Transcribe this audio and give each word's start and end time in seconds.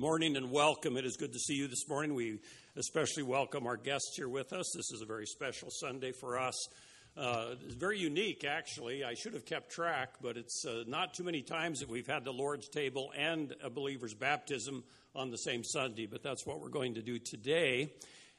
Morning 0.00 0.36
and 0.36 0.52
welcome. 0.52 0.96
It 0.96 1.04
is 1.04 1.16
good 1.16 1.32
to 1.32 1.40
see 1.40 1.54
you 1.54 1.66
this 1.66 1.88
morning. 1.88 2.14
We 2.14 2.38
especially 2.76 3.24
welcome 3.24 3.66
our 3.66 3.76
guests 3.76 4.12
here 4.14 4.28
with 4.28 4.52
us. 4.52 4.70
This 4.72 4.92
is 4.92 5.02
a 5.02 5.04
very 5.04 5.26
special 5.26 5.70
Sunday 5.72 6.12
for 6.12 6.38
us. 6.38 6.54
Uh, 7.16 7.56
it's 7.64 7.74
very 7.74 7.98
unique, 7.98 8.44
actually. 8.44 9.02
I 9.02 9.14
should 9.14 9.34
have 9.34 9.44
kept 9.44 9.72
track, 9.72 10.10
but 10.22 10.36
it's 10.36 10.64
uh, 10.64 10.84
not 10.86 11.14
too 11.14 11.24
many 11.24 11.42
times 11.42 11.80
that 11.80 11.88
we've 11.88 12.06
had 12.06 12.24
the 12.24 12.32
Lord's 12.32 12.68
table 12.68 13.10
and 13.18 13.56
a 13.60 13.68
believer's 13.68 14.14
baptism 14.14 14.84
on 15.16 15.32
the 15.32 15.38
same 15.38 15.64
Sunday, 15.64 16.06
but 16.06 16.22
that's 16.22 16.46
what 16.46 16.60
we're 16.60 16.68
going 16.68 16.94
to 16.94 17.02
do 17.02 17.18
today. 17.18 17.92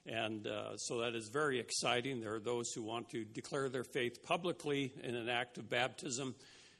And 0.05 0.47
uh, 0.47 0.77
so 0.77 0.99
that 0.99 1.13
is 1.13 1.27
very 1.27 1.59
exciting. 1.59 2.21
There 2.21 2.35
are 2.35 2.39
those 2.39 2.71
who 2.71 2.83
want 2.83 3.09
to 3.09 3.25
declare 3.25 3.67
their 3.67 3.83
faith 3.83 4.23
publicly 4.23 4.93
in 5.03 5.13
an 5.13 5.27
act 5.27 5.57
of 5.57 5.69
baptism 5.69 6.35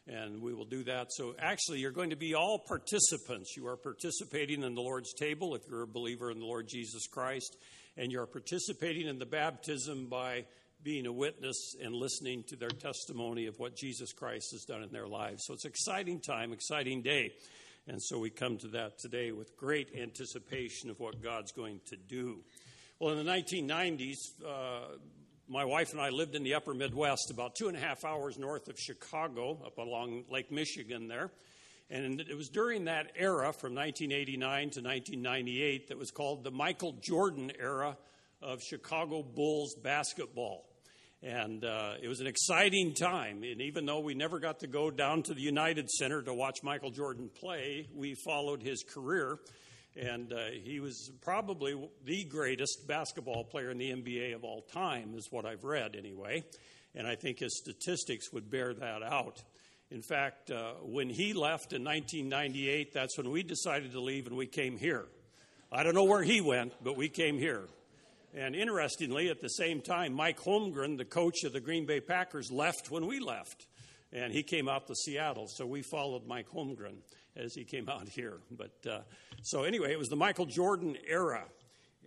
and 0.07 0.41
we 0.41 0.53
will 0.53 0.65
do 0.65 0.83
that. 0.85 1.11
So, 1.11 1.35
actually, 1.39 1.79
you're 1.79 1.91
going 1.91 2.09
to 2.09 2.15
be 2.15 2.33
all 2.33 2.63
participants. 2.67 3.55
You 3.55 3.67
are 3.67 3.77
participating 3.77 4.63
in 4.63 4.75
the 4.75 4.81
Lord's 4.81 5.13
table 5.13 5.55
if 5.55 5.61
you're 5.69 5.83
a 5.83 5.87
believer 5.87 6.31
in 6.31 6.39
the 6.39 6.45
Lord 6.45 6.67
Jesus 6.67 7.07
Christ, 7.07 7.55
and 7.97 8.11
you're 8.11 8.25
participating 8.25 9.07
in 9.07 9.19
the 9.19 9.25
baptism 9.25 10.07
by 10.07 10.45
being 10.81 11.05
a 11.05 11.11
witness 11.11 11.75
and 11.83 11.93
listening 11.93 12.43
to 12.47 12.55
their 12.55 12.69
testimony 12.69 13.47
of 13.47 13.59
what 13.59 13.75
Jesus 13.75 14.13
Christ 14.13 14.51
has 14.53 14.63
done 14.63 14.81
in 14.81 14.91
their 14.91 15.07
lives. 15.07 15.43
So, 15.45 15.53
it's 15.53 15.65
an 15.65 15.71
exciting 15.71 16.19
time, 16.19 16.53
exciting 16.53 17.01
day. 17.01 17.31
And 17.87 18.01
so, 18.01 18.17
we 18.17 18.29
come 18.29 18.57
to 18.59 18.67
that 18.69 18.97
today 18.99 19.31
with 19.31 19.55
great 19.57 19.89
anticipation 19.99 20.89
of 20.89 20.99
what 20.99 21.21
God's 21.21 21.51
going 21.51 21.81
to 21.87 21.97
do. 21.97 22.39
Well, 22.99 23.17
in 23.17 23.25
the 23.25 23.31
1990s, 23.31 24.17
uh, 24.45 24.97
my 25.49 25.65
wife 25.65 25.93
and 25.93 25.99
I 25.99 26.09
lived 26.09 26.35
in 26.35 26.43
the 26.43 26.53
upper 26.53 26.75
Midwest, 26.75 27.31
about 27.31 27.55
two 27.55 27.69
and 27.69 27.75
a 27.75 27.79
half 27.79 28.05
hours 28.05 28.37
north 28.37 28.67
of 28.67 28.79
Chicago, 28.79 29.59
up 29.65 29.79
along 29.79 30.25
Lake 30.29 30.51
Michigan 30.51 31.07
there. 31.07 31.31
And 31.89 32.21
it 32.21 32.37
was 32.37 32.49
during 32.49 32.85
that 32.85 33.13
era, 33.15 33.51
from 33.51 33.73
1989 33.73 34.69
to 34.69 34.81
1998, 34.81 35.87
that 35.87 35.97
was 35.97 36.11
called 36.11 36.43
the 36.43 36.51
Michael 36.51 36.93
Jordan 37.01 37.51
era 37.59 37.97
of 38.43 38.61
Chicago 38.61 39.23
Bulls 39.23 39.73
basketball. 39.83 40.65
And 41.23 41.65
uh, 41.65 41.93
it 41.99 42.07
was 42.07 42.19
an 42.19 42.27
exciting 42.27 42.93
time. 42.93 43.41
And 43.41 43.59
even 43.59 43.87
though 43.87 44.01
we 44.01 44.13
never 44.13 44.37
got 44.37 44.59
to 44.59 44.67
go 44.67 44.91
down 44.91 45.23
to 45.23 45.33
the 45.33 45.41
United 45.41 45.89
Center 45.89 46.21
to 46.21 46.33
watch 46.33 46.59
Michael 46.61 46.91
Jordan 46.91 47.27
play, 47.33 47.87
we 47.95 48.13
followed 48.23 48.61
his 48.61 48.83
career. 48.83 49.39
And 49.95 50.31
uh, 50.31 50.51
he 50.63 50.79
was 50.79 51.11
probably 51.21 51.75
the 52.05 52.23
greatest 52.25 52.87
basketball 52.87 53.43
player 53.43 53.71
in 53.71 53.77
the 53.77 53.91
NBA 53.91 54.35
of 54.35 54.43
all 54.43 54.61
time, 54.61 55.13
is 55.15 55.27
what 55.31 55.45
I've 55.45 55.63
read 55.63 55.95
anyway. 55.95 56.43
And 56.95 57.07
I 57.07 57.15
think 57.15 57.39
his 57.39 57.57
statistics 57.57 58.31
would 58.31 58.49
bear 58.49 58.73
that 58.73 59.03
out. 59.03 59.43
In 59.91 60.01
fact, 60.01 60.51
uh, 60.51 60.73
when 60.83 61.09
he 61.09 61.33
left 61.33 61.73
in 61.73 61.83
1998, 61.83 62.93
that's 62.93 63.17
when 63.17 63.31
we 63.31 63.41
decided 63.41 63.91
to 63.93 63.99
leave 63.99 64.27
and 64.27 64.37
we 64.37 64.45
came 64.45 64.77
here. 64.77 65.05
I 65.71 65.83
don't 65.83 65.95
know 65.95 66.03
where 66.03 66.23
he 66.23 66.41
went, 66.41 66.73
but 66.83 66.95
we 66.95 67.09
came 67.09 67.37
here. 67.37 67.67
And 68.35 68.55
interestingly, 68.55 69.29
at 69.29 69.41
the 69.41 69.49
same 69.49 69.81
time, 69.81 70.13
Mike 70.13 70.39
Holmgren, 70.39 70.97
the 70.97 71.05
coach 71.05 71.43
of 71.43 71.53
the 71.53 71.59
Green 71.59 71.87
Bay 71.87 71.99
Packers, 71.99 72.51
left 72.51 72.91
when 72.91 73.07
we 73.07 73.19
left. 73.19 73.65
And 74.11 74.33
he 74.33 74.43
came 74.43 74.67
out 74.67 74.87
to 74.87 74.95
Seattle, 74.95 75.47
so 75.47 75.65
we 75.65 75.83
followed 75.83 76.25
Mike 76.25 76.49
Holmgren 76.49 76.97
as 77.35 77.53
he 77.53 77.63
came 77.63 77.87
out 77.87 78.09
here. 78.09 78.39
But 78.49 78.89
uh, 78.89 79.01
so 79.43 79.63
anyway, 79.63 79.91
it 79.91 79.99
was 79.99 80.09
the 80.09 80.15
Michael 80.15 80.45
Jordan 80.45 80.97
era. 81.07 81.45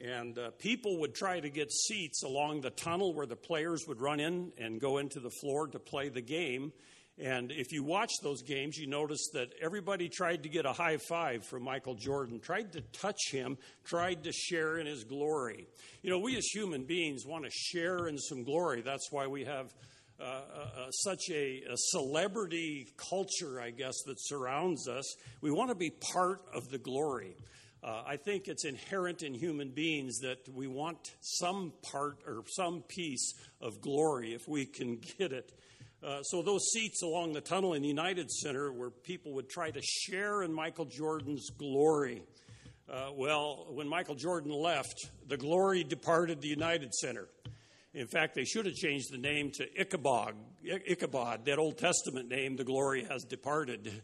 And 0.03 0.39
uh, 0.39 0.51
people 0.59 0.99
would 1.01 1.15
try 1.15 1.39
to 1.39 1.51
get 1.51 1.71
seats 1.71 2.23
along 2.23 2.63
the 2.63 2.71
tunnel 2.71 3.15
where 3.15 3.27
the 3.27 3.37
players 3.37 3.85
would 3.87 4.01
run 4.01 4.21
in 4.21 4.53
and 4.59 4.81
go 4.81 4.99
into 4.99 5.21
the 5.21 5.31
floor 5.31 5.69
to 5.69 5.79
play 5.79 6.09
the 6.09 6.23
game. 6.23 6.73
And 7.19 7.53
if 7.53 7.73
you 7.73 7.85
watch 7.85 8.11
those 8.23 8.43
games, 8.43 8.79
you 8.79 8.87
notice 8.87 9.29
that 9.35 9.53
everybody 9.61 10.09
tried 10.09 10.45
to 10.45 10.49
get 10.49 10.65
a 10.65 10.73
high 10.73 10.97
five 10.97 11.45
from 11.45 11.63
Michael 11.63 11.95
Jordan, 11.95 12.41
tried 12.41 12.73
to 12.73 12.81
touch 12.81 13.31
him, 13.31 13.59
tried 13.85 14.25
to 14.25 14.33
share 14.33 14.79
in 14.79 14.87
his 14.87 15.05
glory. 15.05 15.69
You 16.03 16.11
know, 16.11 16.19
we 16.19 16.37
as 16.37 16.47
human 16.47 16.85
beings 16.85 17.27
want 17.27 17.45
to 17.45 17.51
share 17.51 18.09
in 18.09 18.17
some 18.17 18.45
glory. 18.45 18.81
That's 18.81 19.13
why 19.13 19.27
we 19.27 19.45
have 19.45 19.75
uh, 20.23 20.25
uh, 20.25 20.91
such 20.91 21.31
a, 21.31 21.63
a, 21.69 21.77
celebrity 21.77 22.87
culture, 22.97 23.61
I 23.61 23.71
guess, 23.71 23.95
that 24.07 24.17
surrounds 24.19 24.87
us. 24.87 25.17
We 25.41 25.51
want 25.51 25.71
to 25.71 25.75
be 25.75 25.91
part 25.91 26.43
of 26.55 26.69
the 26.71 26.79
glory. 26.79 27.35
Uh, 27.83 28.05
I 28.07 28.17
think 28.17 28.47
it's 28.47 28.65
inherent 28.65 29.25
in 29.25 29.35
human 29.35 29.71
beings 29.71 30.21
that 30.21 30.49
we 30.49 30.69
want 30.69 30.99
some 31.21 31.73
part 31.91 32.19
or 32.25 32.45
some 32.47 32.83
piece 32.83 33.35
of 33.61 33.81
glory 33.81 34.33
if 34.33 34.47
we 34.47 34.65
can 34.65 35.01
get 35.19 35.33
it. 35.33 35.53
Uh, 36.05 36.23
so, 36.23 36.43
those 36.43 36.71
seats 36.73 37.03
along 37.03 37.33
the 37.33 37.41
tunnel 37.41 37.75
in 37.75 37.83
the 37.83 37.89
United 37.89 38.31
Center 38.31 38.73
where 38.73 38.91
people 38.91 39.33
would 39.35 39.49
try 39.49 39.71
to 39.71 39.83
share 39.83 40.45
in 40.45 40.53
Michael 40.53 40.85
Jordan's 40.85 41.51
glory. 41.51 42.23
Uh, 42.89 43.11
well, 43.17 43.67
when 43.71 43.89
Michael 43.89 44.15
Jordan 44.15 44.53
left, 44.53 45.09
the 45.27 45.37
glory 45.37 45.83
departed 45.83 46.41
the 46.41 46.49
United 46.49 46.95
Center. 46.95 47.29
In 47.95 48.07
fact, 48.07 48.35
they 48.35 48.45
should 48.45 48.67
have 48.67 48.75
changed 48.75 49.13
the 49.13 49.19
name 49.19 49.51
to 49.53 49.67
Ichabod. 49.79 50.35
Ichabod, 50.65 51.45
that 51.45 51.59
Old 51.59 51.77
Testament 51.77 52.29
name, 52.29 52.57
the 52.57 52.65
glory 52.65 53.05
has 53.05 53.25
departed. 53.25 54.03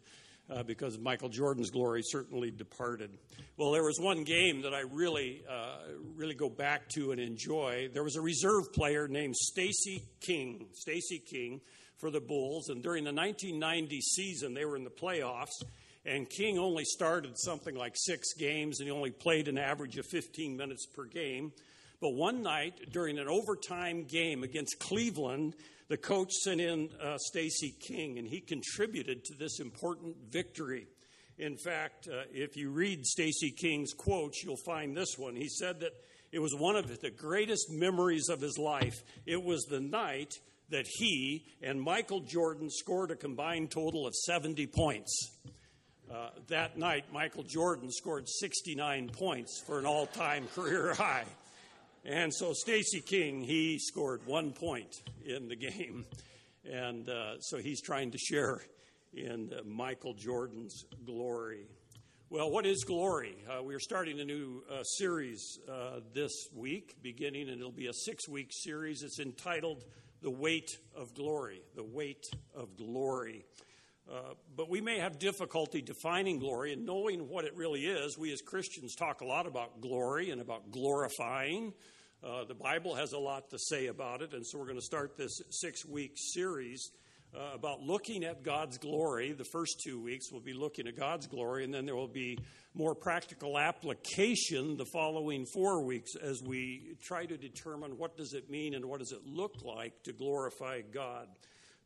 Uh, 0.50 0.62
because 0.62 0.98
Michael 0.98 1.28
Jordan's 1.28 1.68
glory 1.68 2.00
certainly 2.02 2.50
departed. 2.50 3.10
Well, 3.58 3.70
there 3.72 3.84
was 3.84 4.00
one 4.00 4.24
game 4.24 4.62
that 4.62 4.72
I 4.72 4.80
really, 4.80 5.42
uh, 5.46 5.80
really 6.16 6.32
go 6.32 6.48
back 6.48 6.88
to 6.94 7.12
and 7.12 7.20
enjoy. 7.20 7.90
There 7.92 8.02
was 8.02 8.16
a 8.16 8.22
reserve 8.22 8.72
player 8.72 9.08
named 9.08 9.36
Stacy 9.36 10.04
King, 10.22 10.68
Stacy 10.72 11.18
King, 11.18 11.60
for 11.98 12.10
the 12.10 12.20
Bulls, 12.20 12.68
and 12.68 12.82
during 12.82 13.04
the 13.04 13.12
1990 13.12 14.00
season, 14.00 14.54
they 14.54 14.64
were 14.64 14.76
in 14.76 14.84
the 14.84 14.90
playoffs, 14.90 15.62
and 16.06 16.30
King 16.30 16.58
only 16.58 16.84
started 16.84 17.32
something 17.36 17.74
like 17.74 17.92
six 17.96 18.32
games, 18.34 18.80
and 18.80 18.88
he 18.88 18.92
only 18.92 19.10
played 19.10 19.48
an 19.48 19.58
average 19.58 19.98
of 19.98 20.06
15 20.06 20.56
minutes 20.56 20.86
per 20.86 21.04
game. 21.04 21.52
But 22.00 22.10
one 22.10 22.42
night 22.42 22.92
during 22.92 23.18
an 23.18 23.28
overtime 23.28 24.04
game 24.04 24.44
against 24.44 24.78
Cleveland, 24.78 25.56
the 25.88 25.96
coach 25.96 26.32
sent 26.32 26.60
in 26.60 26.90
uh, 27.02 27.16
Stacy 27.18 27.74
King, 27.80 28.18
and 28.18 28.28
he 28.28 28.40
contributed 28.40 29.24
to 29.24 29.34
this 29.34 29.58
important 29.58 30.16
victory. 30.30 30.86
In 31.38 31.56
fact, 31.56 32.08
uh, 32.08 32.22
if 32.32 32.56
you 32.56 32.70
read 32.70 33.04
Stacy 33.04 33.50
King's 33.50 33.92
quotes, 33.92 34.42
you'll 34.44 34.56
find 34.64 34.96
this 34.96 35.16
one. 35.16 35.34
He 35.34 35.48
said 35.48 35.80
that 35.80 35.92
it 36.30 36.40
was 36.40 36.54
one 36.54 36.76
of 36.76 37.00
the 37.00 37.10
greatest 37.10 37.70
memories 37.70 38.28
of 38.28 38.40
his 38.40 38.58
life. 38.58 39.02
It 39.24 39.42
was 39.42 39.62
the 39.64 39.80
night 39.80 40.34
that 40.70 40.86
he 40.86 41.46
and 41.62 41.80
Michael 41.80 42.20
Jordan 42.20 42.68
scored 42.70 43.10
a 43.10 43.16
combined 43.16 43.70
total 43.70 44.06
of 44.06 44.14
70 44.14 44.66
points. 44.66 45.30
Uh, 46.12 46.30
that 46.48 46.78
night, 46.78 47.04
Michael 47.12 47.42
Jordan 47.42 47.90
scored 47.90 48.28
69 48.28 49.10
points 49.10 49.62
for 49.66 49.78
an 49.78 49.86
all 49.86 50.06
time 50.06 50.46
career 50.54 50.94
high. 50.94 51.24
And 52.04 52.32
so 52.32 52.52
Stacy 52.52 53.00
King, 53.00 53.42
he 53.42 53.78
scored 53.78 54.26
one 54.26 54.52
point 54.52 54.94
in 55.24 55.48
the 55.48 55.56
game. 55.56 56.06
And 56.70 57.08
uh, 57.08 57.40
so 57.40 57.58
he's 57.58 57.80
trying 57.80 58.10
to 58.12 58.18
share 58.18 58.60
in 59.12 59.52
uh, 59.52 59.62
Michael 59.64 60.14
Jordan's 60.14 60.84
glory. 61.04 61.66
Well, 62.30 62.50
what 62.50 62.66
is 62.66 62.84
glory? 62.84 63.36
Uh, 63.48 63.62
we're 63.62 63.80
starting 63.80 64.20
a 64.20 64.24
new 64.24 64.62
uh, 64.70 64.82
series 64.82 65.58
uh, 65.66 66.00
this 66.14 66.32
week, 66.54 66.96
beginning, 67.02 67.48
and 67.48 67.58
it'll 67.58 67.72
be 67.72 67.86
a 67.86 67.94
six 67.94 68.28
week 68.28 68.50
series. 68.50 69.02
It's 69.02 69.18
entitled 69.18 69.84
The 70.20 70.30
Weight 70.30 70.78
of 70.94 71.14
Glory. 71.14 71.62
The 71.74 71.84
Weight 71.84 72.26
of 72.54 72.76
Glory. 72.76 73.46
Uh, 74.10 74.32
but 74.56 74.70
we 74.70 74.80
may 74.80 74.98
have 74.98 75.18
difficulty 75.18 75.82
defining 75.82 76.38
glory 76.38 76.72
and 76.72 76.86
knowing 76.86 77.28
what 77.28 77.44
it 77.44 77.54
really 77.54 77.84
is. 77.84 78.16
We 78.16 78.32
as 78.32 78.40
Christians 78.40 78.94
talk 78.94 79.20
a 79.20 79.26
lot 79.26 79.46
about 79.46 79.82
glory 79.82 80.30
and 80.30 80.40
about 80.40 80.70
glorifying. 80.70 81.74
Uh, 82.24 82.44
the 82.44 82.54
Bible 82.54 82.94
has 82.94 83.12
a 83.12 83.18
lot 83.18 83.50
to 83.50 83.58
say 83.58 83.88
about 83.88 84.22
it, 84.22 84.32
and 84.32 84.46
so 84.46 84.58
we're 84.58 84.64
going 84.64 84.78
to 84.78 84.84
start 84.84 85.18
this 85.18 85.42
six 85.50 85.84
week 85.84 86.12
series 86.16 86.90
uh, 87.36 87.54
about 87.54 87.82
looking 87.82 88.24
at 88.24 88.42
God's 88.42 88.78
glory. 88.78 89.32
The 89.32 89.44
first 89.44 89.82
two 89.84 90.00
weeks 90.00 90.32
we'll 90.32 90.40
be 90.40 90.54
looking 90.54 90.88
at 90.88 90.96
God's 90.96 91.26
glory, 91.26 91.64
and 91.64 91.74
then 91.74 91.84
there 91.84 91.94
will 91.94 92.08
be 92.08 92.38
more 92.74 92.94
practical 92.94 93.58
application 93.58 94.78
the 94.78 94.86
following 94.86 95.44
four 95.44 95.84
weeks 95.84 96.16
as 96.16 96.42
we 96.42 96.96
try 97.02 97.26
to 97.26 97.36
determine 97.36 97.98
what 97.98 98.16
does 98.16 98.32
it 98.32 98.48
mean 98.48 98.74
and 98.74 98.86
what 98.86 99.00
does 99.00 99.12
it 99.12 99.20
look 99.26 99.62
like 99.62 100.02
to 100.04 100.14
glorify 100.14 100.80
God. 100.80 101.28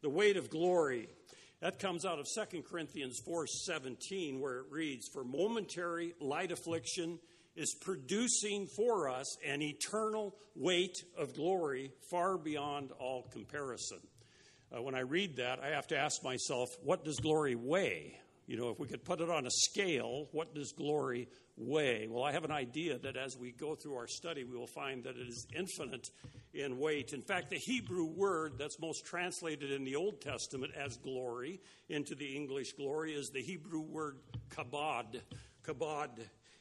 The 0.02 0.10
weight 0.10 0.36
of 0.36 0.50
glory 0.50 1.08
that 1.62 1.78
comes 1.78 2.04
out 2.04 2.18
of 2.18 2.26
2 2.26 2.64
Corinthians 2.64 3.20
4:17 3.24 4.40
where 4.40 4.58
it 4.58 4.66
reads, 4.68 5.08
"For 5.08 5.22
momentary 5.22 6.14
light 6.20 6.50
affliction 6.50 7.20
is 7.54 7.74
producing 7.80 8.66
for 8.66 9.08
us 9.08 9.38
an 9.44 9.62
eternal 9.62 10.36
weight 10.56 11.04
of 11.16 11.34
glory 11.34 11.92
far 12.10 12.36
beyond 12.36 12.90
all 12.92 13.22
comparison." 13.30 14.00
Uh, 14.74 14.82
when 14.82 14.96
I 14.96 15.00
read 15.00 15.36
that, 15.36 15.60
I 15.60 15.68
have 15.68 15.86
to 15.88 15.96
ask 15.96 16.24
myself, 16.24 16.68
what 16.82 17.04
does 17.04 17.20
glory 17.20 17.54
weigh? 17.54 18.18
You 18.46 18.56
know, 18.56 18.70
if 18.70 18.78
we 18.80 18.88
could 18.88 19.04
put 19.04 19.20
it 19.20 19.30
on 19.30 19.46
a 19.46 19.50
scale, 19.50 20.28
what 20.32 20.54
does 20.54 20.72
glory 20.72 21.28
weigh? 21.56 22.06
Well, 22.08 22.24
I 22.24 22.32
have 22.32 22.44
an 22.44 22.50
idea 22.50 22.98
that 22.98 23.16
as 23.16 23.36
we 23.36 23.52
go 23.52 23.74
through 23.74 23.96
our 23.96 24.06
study, 24.06 24.44
we 24.44 24.56
will 24.56 24.66
find 24.66 25.04
that 25.04 25.16
it 25.16 25.28
is 25.28 25.46
infinite 25.56 26.08
in 26.54 26.78
weight. 26.78 27.12
In 27.12 27.22
fact, 27.22 27.50
the 27.50 27.58
Hebrew 27.58 28.06
word 28.06 28.54
that's 28.58 28.80
most 28.80 29.04
translated 29.04 29.70
in 29.70 29.84
the 29.84 29.96
Old 29.96 30.20
Testament 30.20 30.72
as 30.76 30.96
glory 30.96 31.60
into 31.88 32.14
the 32.14 32.36
English 32.36 32.72
glory 32.72 33.12
is 33.12 33.30
the 33.30 33.42
Hebrew 33.42 33.80
word 33.80 34.18
kabod. 34.50 35.20
Kabod. 35.64 36.10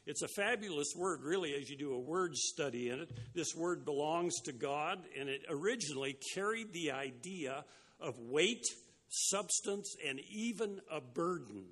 It's 0.05 0.23
a 0.23 0.27
fabulous 0.27 0.94
word, 0.95 1.21
really, 1.23 1.53
as 1.53 1.69
you 1.69 1.77
do 1.77 1.94
a 1.94 1.99
word 1.99 2.35
study 2.35 2.89
in 2.89 3.01
it. 3.01 3.11
This 3.35 3.53
word 3.55 3.85
belongs 3.85 4.39
to 4.41 4.51
God, 4.51 4.99
and 5.19 5.29
it 5.29 5.41
originally 5.49 6.17
carried 6.33 6.73
the 6.73 6.91
idea 6.91 7.63
of 7.99 8.17
weight, 8.17 8.65
substance, 9.09 9.95
and 10.07 10.19
even 10.31 10.81
a 10.91 10.99
burden. 10.99 11.65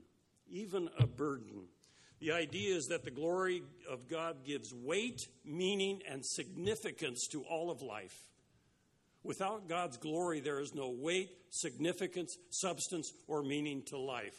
Even 0.48 0.90
a 1.00 1.08
burden. 1.08 1.68
The 2.20 2.34
idea 2.34 2.76
is 2.76 2.88
that 2.88 3.06
the 3.06 3.12
glory 3.12 3.64
of 3.90 4.10
God 4.10 4.44
gives 4.46 4.74
weight, 4.74 5.28
meaning, 5.46 6.02
and 6.10 6.26
significance 6.26 7.28
to 7.32 7.44
all 7.44 7.72
of 7.72 7.82
life. 7.82 8.16
Without 9.24 9.70
God's 9.70 9.98
glory, 9.98 10.40
there 10.40 10.60
is 10.60 10.74
no 10.74 10.90
weight, 10.90 11.30
significance, 11.50 12.38
substance, 12.50 13.14
or 13.28 13.42
meaning 13.42 13.84
to 13.88 13.98
life. 13.98 14.36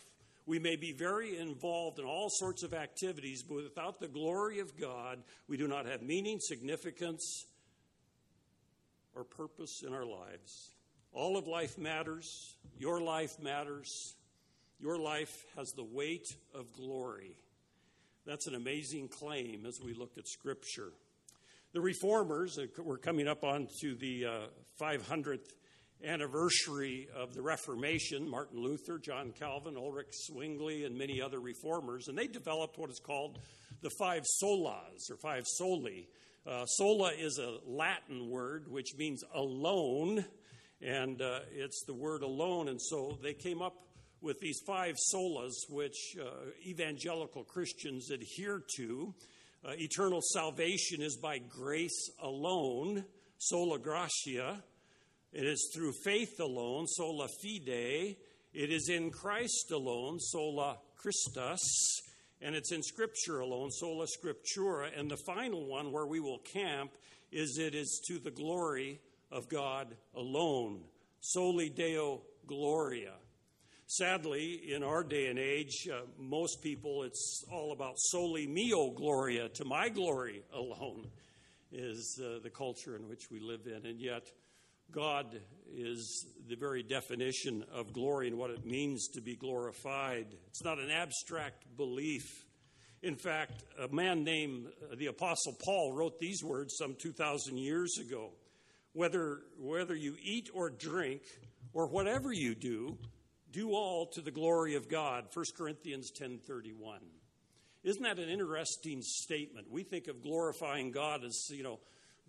We 0.47 0.59
may 0.59 0.77
be 0.77 0.93
very 0.93 1.39
involved 1.39 1.99
in 1.99 2.05
all 2.05 2.29
sorts 2.29 2.63
of 2.63 2.75
activities, 2.75 3.43
but 3.43 3.57
without 3.57 4.01
the 4.01 4.09
glory 4.09 4.59
of 4.59 4.79
God, 4.79 5.23
we 5.49 5.57
do 5.57 5.69
not 5.69 5.87
have 5.87 6.03
meaning, 6.03 6.39
significance, 6.41 7.47
or 9.15 9.25
purpose 9.25 9.83
in 9.87 9.93
our 9.93 10.07
lives. 10.07 10.71
All 11.13 11.37
of 11.37 11.47
life 11.47 11.79
matters. 11.79 12.57
Your 12.79 13.01
life 13.01 13.39
matters. 13.41 14.15
Your 14.81 14.99
life 14.99 15.45
has 15.57 15.73
the 15.73 15.85
weight 15.85 16.35
of 16.55 16.73
glory. 16.73 17.37
That's 18.31 18.47
an 18.47 18.55
amazing 18.55 19.09
claim 19.09 19.67
as 19.67 19.81
we 19.85 19.93
look 19.93 20.17
at 20.17 20.29
Scripture. 20.29 20.93
The 21.73 21.81
reformers, 21.81 22.61
uh, 22.61 22.67
we're 22.81 22.97
coming 22.97 23.27
up 23.27 23.43
on 23.43 23.67
to 23.81 23.97
the 23.97 24.25
uh, 24.25 24.31
500th 24.81 25.49
anniversary 26.05 27.09
of 27.13 27.35
the 27.35 27.43
Reformation, 27.43 28.31
Martin 28.31 28.63
Luther, 28.63 29.01
John 29.01 29.33
Calvin, 29.37 29.77
Ulrich 29.77 30.15
Zwingli, 30.29 30.85
and 30.85 30.97
many 30.97 31.21
other 31.21 31.41
reformers, 31.41 32.07
and 32.07 32.17
they 32.17 32.29
developed 32.29 32.79
what 32.79 32.89
is 32.89 33.01
called 33.01 33.41
the 33.83 33.91
five 33.99 34.23
solas 34.41 35.11
or 35.11 35.17
five 35.17 35.43
soli. 35.45 36.07
Uh, 36.47 36.67
sola 36.67 37.11
is 37.11 37.39
a 37.39 37.59
Latin 37.67 38.31
word 38.31 38.71
which 38.71 38.95
means 38.97 39.25
alone, 39.35 40.25
and 40.81 41.21
uh, 41.21 41.41
it's 41.51 41.83
the 41.85 41.95
word 41.95 42.23
alone, 42.23 42.69
and 42.69 42.81
so 42.81 43.19
they 43.25 43.35
came 43.35 43.61
up 43.61 43.75
with 44.23 44.41
these 44.41 44.61
five 44.67 44.97
solas 45.13 45.53
which 45.69 46.17
uh, 46.21 46.25
evangelical 46.67 47.45
Christians 47.45 48.11
adhere 48.11 48.63
to. 48.77 49.15
Uh, 49.65 49.73
eternal 49.79 50.21
salvation 50.23 51.03
is 51.03 51.17
by 51.17 51.39
grace 51.39 52.11
alone, 52.23 53.05
sola 53.39 53.79
gratia. 53.79 54.63
It 55.33 55.45
is 55.45 55.71
through 55.75 55.93
faith 56.05 56.41
alone, 56.41 56.87
sola 56.87 57.29
fide. 57.43 58.17
It 58.53 58.71
is 58.71 58.89
in 58.89 59.11
Christ 59.11 59.71
alone, 59.71 60.19
sola 60.19 60.79
Christus. 60.97 62.03
And 62.43 62.55
it's 62.55 62.73
in 62.73 62.83
Scripture 62.83 63.41
alone, 63.41 63.71
sola 63.71 64.07
scriptura. 64.07 64.99
And 64.99 65.11
the 65.11 65.19
final 65.27 65.67
one 65.67 65.93
where 65.93 66.07
we 66.07 66.21
will 66.21 66.39
camp 66.39 66.91
is 67.31 67.59
it 67.59 67.75
is 67.75 68.01
to 68.09 68.19
the 68.19 68.31
glory 68.31 69.01
of 69.31 69.49
God 69.49 69.95
alone, 70.17 70.81
soli 71.21 71.69
Deo 71.69 72.23
gloria. 72.47 73.13
Sadly, 73.93 74.73
in 74.73 74.85
our 74.85 75.03
day 75.03 75.27
and 75.27 75.37
age, 75.37 75.89
uh, 75.93 76.03
most 76.17 76.63
people, 76.63 77.03
it's 77.03 77.45
all 77.51 77.73
about 77.73 77.95
soli 77.97 78.47
mio 78.47 78.93
gloria, 78.93 79.49
to 79.49 79.65
my 79.65 79.89
glory 79.89 80.45
alone, 80.55 81.09
is 81.73 82.23
uh, 82.25 82.39
the 82.41 82.51
culture 82.51 82.95
in 82.95 83.09
which 83.09 83.33
we 83.33 83.41
live 83.41 83.67
in. 83.67 83.85
And 83.85 84.01
yet, 84.01 84.31
God 84.93 85.41
is 85.75 86.25
the 86.49 86.55
very 86.55 86.85
definition 86.85 87.65
of 87.75 87.93
glory 87.93 88.29
and 88.29 88.39
what 88.39 88.51
it 88.51 88.65
means 88.65 89.09
to 89.15 89.21
be 89.21 89.35
glorified. 89.35 90.27
It's 90.47 90.63
not 90.63 90.79
an 90.79 90.93
abstract 90.93 91.77
belief. 91.77 92.45
In 93.03 93.17
fact, 93.17 93.65
a 93.77 93.93
man 93.93 94.23
named 94.23 94.69
uh, 94.69 94.95
the 94.95 95.07
Apostle 95.07 95.57
Paul 95.65 95.95
wrote 95.95 96.21
these 96.21 96.45
words 96.45 96.77
some 96.77 96.95
2,000 96.95 97.59
years 97.59 97.99
ago 97.99 98.31
whether, 98.93 99.41
whether 99.59 99.97
you 99.97 100.15
eat 100.23 100.49
or 100.55 100.71
drink, 100.71 101.23
or 101.73 101.89
whatever 101.89 102.33
you 102.33 102.55
do, 102.55 102.97
do 103.53 103.71
all 103.71 104.07
to 104.15 104.21
the 104.21 104.31
glory 104.31 104.75
of 104.75 104.89
God. 104.89 105.27
1 105.33 105.45
Corinthians 105.57 106.11
10:31. 106.13 107.01
Isn't 107.83 108.03
that 108.03 108.19
an 108.19 108.29
interesting 108.29 109.01
statement? 109.03 109.71
We 109.71 109.85
think 109.85 110.07
of 110.07 110.23
glorifying 110.23 110.91
God 110.91 111.25
as, 111.25 111.49
you 111.51 111.63
know, 111.63 111.81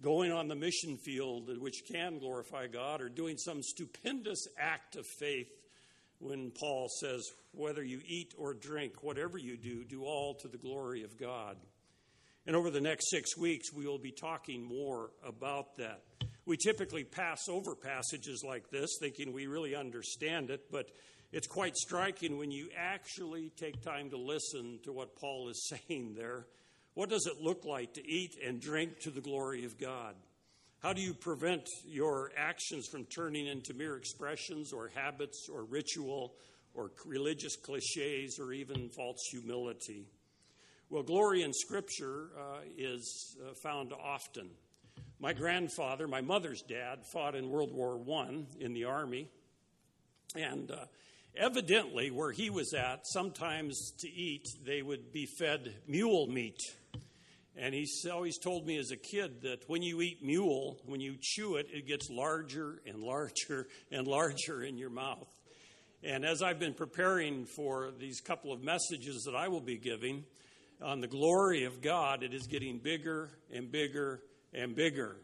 going 0.02 0.32
on 0.32 0.48
the 0.48 0.56
mission 0.56 0.98
field, 0.98 1.50
which 1.60 1.84
can 1.92 2.20
glorify 2.20 2.68
God, 2.68 3.02
or 3.02 3.10
doing 3.10 3.38
some 3.38 3.62
stupendous 3.62 4.48
act 4.58 4.96
of 4.96 5.06
faith 5.20 5.52
when 6.20 6.52
Paul 6.52 6.88
says, 7.02 7.30
whether 7.52 7.84
you 7.84 8.00
eat 8.06 8.34
or 8.38 8.54
drink, 8.54 9.04
whatever 9.04 9.38
you 9.38 9.58
do, 9.58 9.84
do 9.84 10.04
all 10.04 10.36
to 10.36 10.48
the 10.48 10.58
glory 10.58 11.04
of 11.04 11.18
God. 11.18 11.58
And 12.48 12.56
over 12.56 12.70
the 12.70 12.82
next 12.82 13.10
six 13.10 13.38
weeks, 13.38 13.74
we 13.74 13.86
will 13.86 14.00
be 14.00 14.12
talking 14.12 14.64
more 14.64 15.12
about 15.24 15.78
that. 15.78 16.02
We 16.52 16.58
typically 16.58 17.06
pass 17.06 17.48
over 17.48 17.76
passages 17.76 18.44
like 18.46 18.70
this 18.70 18.98
thinking 19.00 19.32
we 19.32 19.48
really 19.48 19.74
understand 19.74 20.50
it, 20.50 20.70
but 20.70 20.92
it's 21.32 21.48
quite 21.48 21.78
striking 21.78 22.38
when 22.38 22.52
you 22.52 22.68
actually 22.78 23.54
take 23.56 23.82
time 23.82 24.10
to 24.10 24.18
listen 24.18 24.80
to 24.84 24.92
what 24.92 25.16
Paul 25.16 25.48
is 25.48 25.72
saying 25.88 26.16
there. 26.18 26.48
What 26.94 27.10
does 27.10 27.26
it 27.26 27.42
look 27.42 27.64
like 27.64 27.94
to 27.94 28.06
eat 28.06 28.36
and 28.46 28.60
drink 28.60 29.00
to 29.04 29.12
the 29.12 29.22
glory 29.22 29.64
of 29.64 29.80
God? 29.80 30.14
How 30.80 30.92
do 30.92 31.02
you 31.02 31.14
prevent 31.14 31.70
your 31.86 32.32
actions 32.38 32.86
from 32.86 33.06
turning 33.06 33.48
into 33.48 33.74
mere 33.74 33.96
expressions 33.96 34.74
or 34.74 34.92
habits 34.94 35.48
or 35.50 35.64
ritual 35.64 36.34
or 36.74 36.92
religious 37.06 37.56
cliches 37.56 38.40
or 38.42 38.52
even 38.52 38.90
false 38.90 39.24
humility? 39.32 40.06
Well, 40.90 41.04
glory 41.04 41.44
in 41.44 41.54
Scripture 41.54 42.32
uh, 42.38 42.60
is 42.78 43.38
uh, 43.42 43.54
found 43.64 43.94
often. 43.94 44.50
My 45.22 45.34
grandfather, 45.34 46.08
my 46.08 46.22
mother's 46.22 46.64
dad, 46.64 47.06
fought 47.14 47.36
in 47.36 47.52
World 47.52 47.72
War 47.72 48.02
I 48.12 48.44
in 48.60 48.74
the 48.74 48.86
Army. 48.86 49.30
And 50.36 50.72
uh, 50.72 50.86
evidently, 51.38 52.10
where 52.10 52.32
he 52.32 52.50
was 52.50 52.74
at, 52.74 53.02
sometimes 53.04 53.94
to 54.00 54.10
eat, 54.10 54.48
they 54.66 54.82
would 54.82 55.12
be 55.12 55.28
fed 55.28 55.76
mule 55.88 56.26
meat. 56.26 56.58
And 57.56 57.76
he 57.76 57.86
always 58.12 58.40
told 58.40 58.66
me 58.66 58.80
as 58.80 58.90
a 58.90 58.98
kid 58.98 59.44
that 59.44 59.70
when 59.70 59.84
you 59.84 60.02
eat 60.02 60.26
mule, 60.26 60.80
when 60.88 61.02
you 61.02 61.18
chew 61.22 61.58
it, 61.58 61.68
it 61.72 61.86
gets 61.86 62.10
larger 62.10 62.82
and 62.88 63.00
larger 63.04 63.68
and 63.92 64.08
larger 64.08 64.64
in 64.64 64.80
your 64.80 64.90
mouth. 64.90 65.30
And 66.02 66.26
as 66.26 66.42
I've 66.42 66.58
been 66.58 66.74
preparing 66.74 67.46
for 67.46 67.92
these 68.00 68.22
couple 68.22 68.52
of 68.52 68.64
messages 68.64 69.26
that 69.26 69.36
I 69.36 69.50
will 69.50 69.62
be 69.62 69.78
giving 69.78 70.24
on 70.82 71.00
the 71.00 71.08
glory 71.08 71.66
of 71.66 71.80
God, 71.80 72.24
it 72.24 72.34
is 72.34 72.48
getting 72.48 72.80
bigger 72.80 73.30
and 73.54 73.72
bigger 73.72 74.20
and 74.54 74.76
bigger 74.76 75.18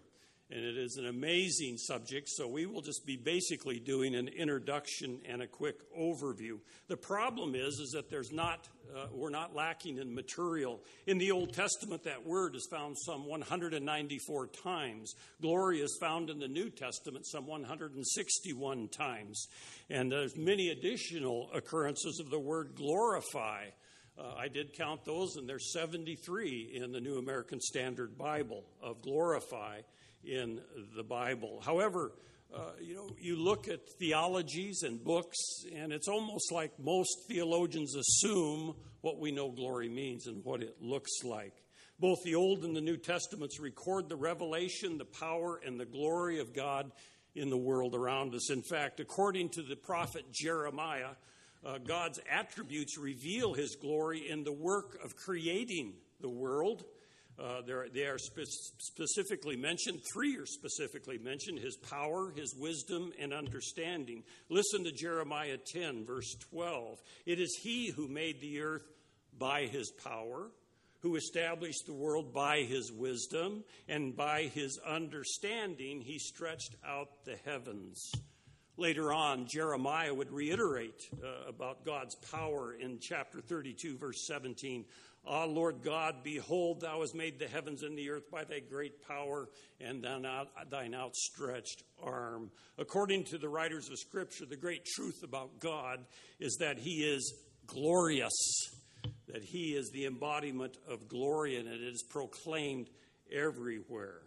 and 0.50 0.64
it 0.64 0.78
is 0.78 0.96
an 0.96 1.08
amazing 1.08 1.78
subject, 1.78 2.30
so 2.30 2.48
we 2.48 2.66
will 2.66 2.82
just 2.82 3.06
be 3.06 3.18
basically 3.18 3.80
doing 3.80 4.16
an 4.16 4.30
introduction 4.30 5.20
and 5.28 5.42
a 5.42 5.48
quick 5.48 5.76
overview. 5.94 6.60
The 6.88 6.96
problem 6.96 7.54
is, 7.54 7.80
is 7.80 7.92
that 7.92 8.10
there's 8.10 8.32
not, 8.32 8.70
uh, 8.96 9.08
we're 9.12 9.30
not 9.30 9.54
lacking 9.54 9.98
in 9.98 10.16
material. 10.16 10.80
In 11.06 11.18
the 11.18 11.32
Old 11.32 11.54
Testament, 11.54 12.04
that 12.06 12.26
word 12.26 12.56
is 12.56 12.66
found 12.72 12.98
some 12.98 13.28
194 13.28 14.48
times. 14.48 15.16
Glory 15.42 15.82
is 15.82 15.98
found 16.00 16.30
in 16.30 16.40
the 16.40 16.48
New 16.48 16.70
Testament 16.70 17.26
some 17.26 17.46
161 17.46 18.88
times. 18.88 19.48
And 19.90 20.10
there's 20.10 20.38
many 20.38 20.70
additional 20.70 21.50
occurrences 21.54 22.22
of 22.22 22.30
the 22.30 22.40
word 22.40 22.72
glorify. 22.74 23.66
Uh, 24.18 24.34
I 24.36 24.48
did 24.48 24.74
count 24.74 25.06
those, 25.06 25.36
and 25.36 25.48
there's 25.48 25.72
73 25.74 26.72
in 26.74 26.92
the 26.92 27.00
New 27.00 27.20
American 27.20 27.62
Standard 27.62 28.18
Bible 28.18 28.64
of 28.82 29.02
glorify 29.02 29.82
in 30.24 30.60
the 30.96 31.04
Bible. 31.04 31.62
However, 31.64 32.14
uh, 32.56 32.72
you 32.82 32.96
know, 32.96 33.10
you 33.20 33.36
look 33.36 33.68
at 33.68 33.88
theologies 34.00 34.82
and 34.82 35.04
books, 35.04 35.38
and 35.76 35.94
it's 35.94 36.08
almost 36.08 36.52
like 36.52 36.72
most 36.80 37.28
theologians 37.28 37.96
assume 37.96 38.74
what 39.02 39.20
we 39.20 39.32
know 39.32 39.52
glory 39.52 39.90
means 39.90 40.26
and 40.26 40.44
what 40.44 40.64
it 40.64 40.78
looks 40.82 41.24
like. 41.24 41.54
Both 42.00 42.24
the 42.24 42.36
Old 42.36 42.64
and 42.64 42.76
the 42.76 42.82
New 42.82 42.98
Testaments 42.98 43.60
record 43.60 44.10
the 44.10 44.16
revelation, 44.16 44.98
the 44.98 45.06
power, 45.06 45.60
and 45.64 45.80
the 45.80 45.86
glory 45.86 46.40
of 46.40 46.54
God 46.54 46.92
in 47.36 47.50
the 47.50 47.58
world 47.58 47.94
around 47.94 48.34
us. 48.34 48.50
In 48.50 48.64
fact, 48.64 49.00
according 49.00 49.50
to 49.50 49.62
the 49.62 49.76
prophet 49.76 50.26
Jeremiah, 50.32 51.12
uh, 51.68 51.78
God's 51.80 52.20
attributes 52.32 52.98
reveal 52.98 53.54
his 53.54 53.76
glory 53.76 54.30
in 54.30 54.44
the 54.44 54.54
work 54.54 54.98
of 55.04 55.16
creating 55.16 55.94
the 56.22 56.30
world 56.30 56.86
uh, 57.40 57.62
they 57.94 58.06
are 58.06 58.18
spe- 58.18 58.50
specifically 58.80 59.56
mentioned, 59.56 60.02
three 60.12 60.36
are 60.38 60.46
specifically 60.48 61.20
mentioned 61.20 61.60
his 61.60 61.76
power, 61.76 62.32
his 62.36 62.56
wisdom, 62.56 63.12
and 63.20 63.32
understanding. 63.32 64.24
Listen 64.50 64.84
to 64.84 64.92
Jeremiah 64.92 65.58
10, 65.58 66.04
verse 66.04 66.36
12. 66.50 66.98
It 67.28 67.40
is 67.40 67.60
he 67.62 67.92
who 67.92 68.08
made 68.08 68.42
the 68.42 68.62
earth 68.62 68.88
by 69.38 69.68
his 69.68 69.92
power, 70.04 70.50
who 71.02 71.16
established 71.16 71.86
the 71.86 71.94
world 71.94 72.34
by 72.34 72.62
his 72.62 72.92
wisdom, 72.92 73.64
and 73.88 74.16
by 74.16 74.44
his 74.44 74.80
understanding 74.84 76.02
he 76.02 76.18
stretched 76.18 76.76
out 76.84 77.24
the 77.24 77.36
heavens. 77.46 78.12
Later 78.80 79.12
on, 79.12 79.48
Jeremiah 79.48 80.14
would 80.14 80.32
reiterate 80.32 81.10
uh, 81.24 81.50
about 81.50 81.84
God's 81.84 82.14
power 82.32 82.76
in 82.80 83.00
chapter 83.02 83.42
32, 83.42 83.98
verse 83.98 84.28
17. 84.28 84.86
Ah, 85.26 85.46
Lord 85.46 85.82
God, 85.84 86.18
behold, 86.24 86.82
thou 86.82 87.02
hast 87.02 87.16
made 87.16 87.40
the 87.40 87.48
heavens 87.48 87.82
and 87.82 87.98
the 87.98 88.12
earth 88.12 88.30
by 88.30 88.44
thy 88.44 88.60
great 88.60 89.02
power 89.08 89.50
and 89.82 90.04
thine 90.70 90.94
outstretched 90.94 91.82
arm. 92.04 92.52
According 92.78 93.24
to 93.26 93.40
the 93.40 93.50
writers 93.50 93.90
of 93.90 93.98
Scripture, 93.98 94.46
the 94.46 94.56
great 94.56 94.86
truth 94.86 95.24
about 95.24 95.60
God 95.60 96.06
is 96.40 96.58
that 96.60 96.78
he 96.78 97.04
is 97.04 97.34
glorious, 97.66 98.70
that 99.28 99.42
he 99.42 99.74
is 99.74 99.90
the 99.90 100.06
embodiment 100.06 100.78
of 100.88 101.08
glory, 101.08 101.58
and 101.58 101.68
it 101.68 101.82
is 101.82 102.04
proclaimed 102.04 102.92
everywhere. 103.34 104.22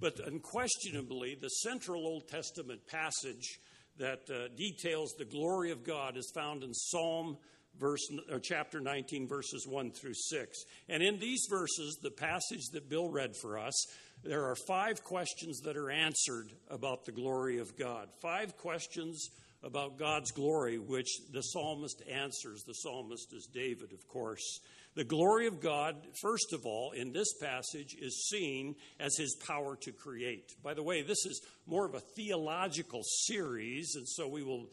But 0.00 0.18
unquestionably, 0.18 1.36
the 1.38 1.48
central 1.48 2.06
Old 2.06 2.26
Testament 2.26 2.80
passage 2.88 3.60
that 3.98 4.20
uh, 4.30 4.48
details 4.56 5.14
the 5.18 5.24
glory 5.24 5.70
of 5.70 5.84
God 5.84 6.16
is 6.16 6.30
found 6.34 6.62
in 6.62 6.72
Psalm 6.74 7.36
verse 7.78 8.06
or 8.30 8.38
chapter 8.38 8.80
19 8.80 9.28
verses 9.28 9.66
1 9.66 9.92
through 9.92 10.14
6. 10.14 10.64
And 10.88 11.02
in 11.02 11.18
these 11.18 11.46
verses, 11.48 11.98
the 12.02 12.10
passage 12.10 12.66
that 12.72 12.88
Bill 12.88 13.08
read 13.08 13.34
for 13.36 13.58
us, 13.58 13.74
there 14.22 14.44
are 14.44 14.56
five 14.66 15.02
questions 15.02 15.60
that 15.60 15.76
are 15.76 15.90
answered 15.90 16.52
about 16.70 17.04
the 17.04 17.12
glory 17.12 17.58
of 17.58 17.76
God. 17.76 18.08
Five 18.20 18.56
questions 18.56 19.30
about 19.62 19.98
God's 19.98 20.32
glory 20.32 20.78
which 20.78 21.08
the 21.32 21.42
psalmist 21.42 22.02
answers. 22.10 22.62
The 22.66 22.74
psalmist 22.74 23.32
is 23.32 23.48
David, 23.52 23.92
of 23.92 24.06
course. 24.08 24.60
The 24.94 25.04
glory 25.04 25.46
of 25.46 25.58
God, 25.58 25.96
first 26.20 26.52
of 26.52 26.66
all, 26.66 26.90
in 26.90 27.14
this 27.14 27.32
passage 27.40 27.96
is 27.98 28.28
seen 28.28 28.74
as 29.00 29.16
his 29.16 29.34
power 29.46 29.74
to 29.76 29.90
create. 29.90 30.52
By 30.62 30.74
the 30.74 30.82
way, 30.82 31.00
this 31.00 31.24
is 31.24 31.40
more 31.66 31.86
of 31.86 31.94
a 31.94 32.00
theological 32.00 33.00
series, 33.02 33.94
and 33.96 34.06
so 34.06 34.28
we 34.28 34.42
will 34.42 34.66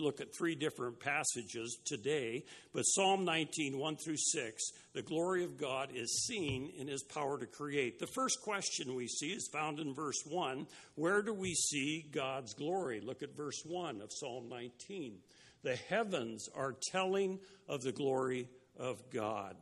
look 0.00 0.20
at 0.20 0.34
three 0.34 0.56
different 0.56 0.98
passages 0.98 1.78
today. 1.84 2.44
But 2.74 2.82
Psalm 2.82 3.24
19, 3.24 3.78
1 3.78 3.96
through 3.98 4.16
6, 4.16 4.62
the 4.94 5.02
glory 5.02 5.44
of 5.44 5.56
God 5.56 5.90
is 5.94 6.24
seen 6.26 6.72
in 6.76 6.88
his 6.88 7.04
power 7.04 7.38
to 7.38 7.46
create. 7.46 8.00
The 8.00 8.08
first 8.08 8.42
question 8.42 8.96
we 8.96 9.06
see 9.06 9.28
is 9.28 9.48
found 9.52 9.78
in 9.78 9.94
verse 9.94 10.24
1. 10.28 10.66
Where 10.96 11.22
do 11.22 11.32
we 11.32 11.54
see 11.54 12.04
God's 12.10 12.52
glory? 12.54 13.00
Look 13.00 13.22
at 13.22 13.36
verse 13.36 13.62
1 13.64 14.02
of 14.02 14.10
Psalm 14.12 14.48
19. 14.48 15.18
The 15.62 15.76
heavens 15.76 16.48
are 16.56 16.74
telling 16.90 17.38
of 17.68 17.82
the 17.82 17.92
glory 17.92 18.48
of 18.82 18.98
God. 19.10 19.56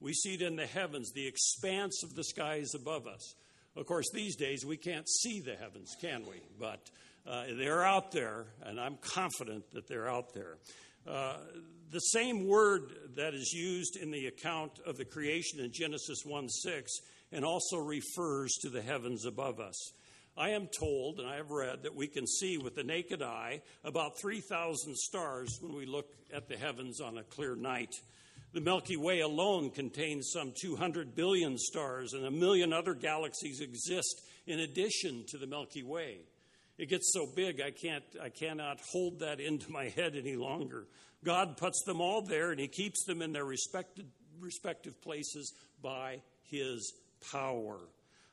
We 0.00 0.12
see 0.12 0.34
it 0.34 0.42
in 0.42 0.54
the 0.54 0.66
heavens, 0.66 1.10
the 1.12 1.26
expanse 1.26 2.02
of 2.04 2.14
the 2.14 2.22
skies 2.22 2.74
above 2.74 3.06
us. 3.06 3.34
Of 3.74 3.86
course, 3.86 4.10
these 4.12 4.36
days 4.36 4.64
we 4.64 4.76
can't 4.76 5.08
see 5.08 5.40
the 5.40 5.56
heavens, 5.56 5.96
can 6.00 6.22
we? 6.22 6.40
But 6.60 6.90
uh, 7.26 7.44
they're 7.56 7.84
out 7.84 8.12
there, 8.12 8.44
and 8.62 8.78
I'm 8.78 8.96
confident 9.00 9.70
that 9.72 9.88
they're 9.88 10.08
out 10.08 10.34
there. 10.34 10.58
Uh, 11.06 11.38
the 11.90 12.00
same 12.00 12.46
word 12.46 12.92
that 13.16 13.34
is 13.34 13.52
used 13.52 13.96
in 13.96 14.10
the 14.10 14.26
account 14.26 14.72
of 14.86 14.98
the 14.98 15.04
creation 15.04 15.60
in 15.60 15.72
Genesis 15.72 16.22
1 16.24 16.48
6 16.48 16.92
and 17.32 17.44
also 17.44 17.78
refers 17.78 18.52
to 18.60 18.68
the 18.68 18.82
heavens 18.82 19.24
above 19.24 19.58
us. 19.58 19.92
I 20.36 20.50
am 20.50 20.68
told, 20.78 21.18
and 21.18 21.28
I 21.28 21.36
have 21.36 21.50
read, 21.50 21.82
that 21.82 21.94
we 21.94 22.06
can 22.06 22.26
see 22.26 22.58
with 22.58 22.76
the 22.76 22.84
naked 22.84 23.22
eye 23.22 23.62
about 23.82 24.20
3,000 24.20 24.96
stars 24.96 25.58
when 25.60 25.74
we 25.74 25.84
look 25.84 26.06
at 26.32 26.48
the 26.48 26.56
heavens 26.56 27.00
on 27.00 27.18
a 27.18 27.24
clear 27.24 27.56
night. 27.56 27.92
The 28.54 28.60
Milky 28.62 28.96
Way 28.96 29.20
alone 29.20 29.70
contains 29.70 30.30
some 30.32 30.54
200 30.58 31.14
billion 31.14 31.58
stars, 31.58 32.14
and 32.14 32.24
a 32.24 32.30
million 32.30 32.72
other 32.72 32.94
galaxies 32.94 33.60
exist 33.60 34.22
in 34.46 34.60
addition 34.60 35.24
to 35.28 35.38
the 35.38 35.46
Milky 35.46 35.82
Way. 35.82 36.20
It 36.78 36.88
gets 36.88 37.12
so 37.12 37.26
big, 37.26 37.60
I, 37.60 37.70
can't, 37.70 38.04
I 38.22 38.30
cannot 38.30 38.80
hold 38.90 39.20
that 39.20 39.40
into 39.40 39.70
my 39.70 39.88
head 39.90 40.14
any 40.16 40.36
longer. 40.36 40.86
God 41.24 41.56
puts 41.56 41.82
them 41.84 42.00
all 42.00 42.22
there, 42.22 42.50
and 42.50 42.58
He 42.58 42.68
keeps 42.68 43.04
them 43.04 43.20
in 43.20 43.32
their 43.32 43.44
respective, 43.44 44.06
respective 44.40 45.00
places 45.02 45.52
by 45.82 46.22
His 46.44 46.94
power. 47.30 47.78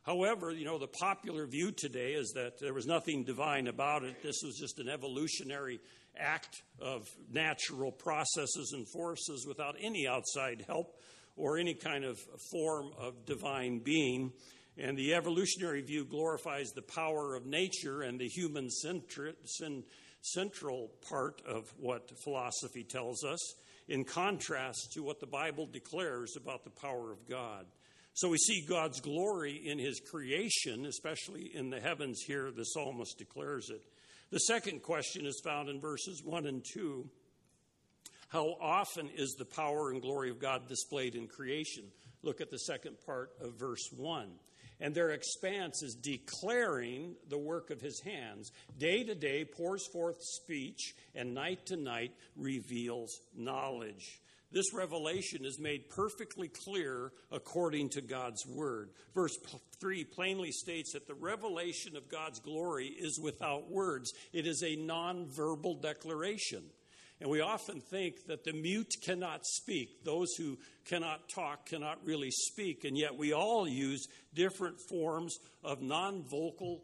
However, 0.04 0.52
you 0.52 0.66
know, 0.66 0.78
the 0.78 0.88
popular 0.88 1.48
view 1.48 1.72
today 1.72 2.14
is 2.14 2.32
that 2.36 2.60
there 2.60 2.76
was 2.76 2.86
nothing 2.86 3.24
divine 3.24 3.68
about 3.68 4.04
it. 4.04 4.22
This 4.22 4.44
was 4.46 4.56
just 4.56 4.80
an 4.80 4.88
evolutionary 4.88 5.80
act 6.18 6.62
of 6.80 7.08
natural 7.32 7.92
processes 7.92 8.72
and 8.74 8.88
forces 8.90 9.46
without 9.48 9.76
any 9.82 10.08
outside 10.08 10.64
help 10.68 11.00
or 11.36 11.58
any 11.58 11.74
kind 11.74 12.04
of 12.04 12.18
form 12.52 12.92
of 12.98 13.26
divine 13.26 13.80
being. 13.80 14.32
And 14.78 14.98
the 14.98 15.14
evolutionary 15.14 15.82
view 15.82 16.06
glorifies 16.06 16.72
the 16.72 16.82
power 16.82 17.36
of 17.36 17.46
nature 17.46 18.02
and 18.02 18.20
the 18.20 18.28
human 18.28 18.70
central 20.22 20.92
part 21.10 21.42
of 21.48 21.74
what 21.78 22.12
philosophy 22.24 22.84
tells 22.84 23.24
us, 23.24 23.56
in 23.88 24.04
contrast 24.04 24.94
to 24.94 25.04
what 25.04 25.20
the 25.20 25.28
Bible 25.28 25.68
declares 25.72 26.36
about 26.36 26.64
the 26.64 26.72
power 26.72 27.12
of 27.12 27.28
God. 27.30 27.66
So 28.14 28.30
we 28.30 28.38
see 28.38 28.66
God's 28.68 29.00
glory 29.02 29.62
in 29.66 29.78
his 29.78 30.00
creation, 30.00 30.86
especially 30.86 31.52
in 31.54 31.70
the 31.70 31.80
heavens 31.80 32.22
here, 32.26 32.50
the 32.50 32.64
psalmist 32.64 33.18
declares 33.18 33.70
it. 33.70 33.84
The 34.36 34.39
second 34.39 34.82
question 34.82 35.25
is 35.25 35.39
found 35.42 35.70
in 35.70 35.80
verses 35.80 36.22
1 36.22 36.46
and 36.46 36.62
2. 36.74 37.10
How 38.27 38.58
often 38.60 39.10
is 39.15 39.34
the 39.39 39.46
power 39.46 39.92
and 39.92 40.01
glory 40.01 40.30
of 40.30 40.42
God 40.42 40.68
displayed 40.68 41.15
in 41.15 41.25
creation? 41.25 41.86
Look 42.22 42.42
at 42.42 42.51
the 42.51 42.60
second 42.60 42.98
part 43.06 43.30
of 43.39 43.58
verse 43.58 43.89
1. 43.96 44.27
And 44.82 44.94
their 44.94 45.12
expanse 45.12 45.82
is 45.82 45.96
declaring 45.96 47.15
the 47.30 47.38
work 47.38 47.70
of 47.70 47.80
his 47.80 48.01
hands. 48.01 48.51
Day 48.77 49.06
to 49.06 49.15
day 49.15 49.46
pours 49.46 49.88
forth 49.94 50.18
speech, 50.20 50.96
and 51.15 51.34
night 51.34 51.65
to 51.68 51.77
night 51.77 52.12
reveals 52.36 53.22
knowledge. 53.38 54.20
This 54.52 54.74
revelation 54.74 55.44
is 55.44 55.60
made 55.60 55.90
perfectly 55.90 56.48
clear 56.48 57.12
according 57.32 57.90
to 57.90 58.02
God's 58.02 58.46
word. 58.48 58.92
Verse 59.14 59.36
3 59.82 60.04
plainly 60.06 60.52
states 60.52 60.94
that 60.94 61.08
the 61.08 61.16
revelation 61.16 61.98
of 61.98 62.10
God's 62.10 62.40
glory 62.40 62.88
is 62.88 63.20
without 63.20 63.70
words, 63.70 64.14
it 64.34 64.48
is 64.48 64.64
a 64.64 64.78
nonverbal 64.78 65.82
declaration. 65.82 66.64
And 67.22 67.30
we 67.30 67.40
often 67.40 67.80
think 67.80 68.25
that 68.28 68.44
the 68.44 68.52
mute 68.52 68.92
cannot 69.02 69.46
speak. 69.46 70.04
Those 70.04 70.34
who 70.38 70.58
cannot 70.84 71.30
talk 71.30 71.68
cannot 71.68 72.06
really 72.06 72.30
speak. 72.30 72.84
And 72.84 72.98
yet 72.98 73.16
we 73.16 73.34
all 73.34 73.68
use 73.68 74.08
different 74.34 74.78
forms 74.90 75.38
of 75.64 75.82
non 75.82 76.24
vocal 76.24 76.84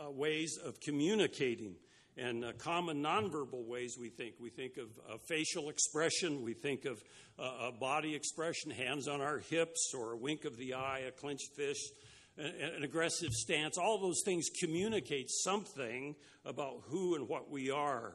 uh, 0.00 0.10
ways 0.10 0.58
of 0.64 0.80
communicating 0.80 1.76
and 2.16 2.44
uh, 2.44 2.52
common 2.58 3.02
nonverbal 3.02 3.66
ways 3.66 3.96
we 4.00 4.08
think. 4.08 4.34
We 4.40 4.50
think 4.50 4.76
of 4.78 4.86
uh, 5.08 5.18
facial 5.28 5.68
expression, 5.68 6.42
we 6.42 6.54
think 6.54 6.84
of 6.84 7.02
uh, 7.38 7.70
body 7.72 8.14
expression, 8.14 8.70
hands 8.70 9.08
on 9.08 9.20
our 9.20 9.38
hips, 9.38 9.92
or 9.94 10.12
a 10.12 10.16
wink 10.16 10.44
of 10.44 10.56
the 10.56 10.74
eye, 10.74 11.04
a 11.06 11.10
clenched 11.10 11.54
fist, 11.54 11.92
an, 12.38 12.52
an 12.76 12.82
aggressive 12.82 13.32
stance. 13.32 13.76
All 13.76 14.00
those 14.00 14.22
things 14.24 14.48
communicate 14.60 15.30
something 15.30 16.14
about 16.44 16.82
who 16.88 17.14
and 17.14 17.28
what 17.28 17.50
we 17.50 17.70
are. 17.70 18.14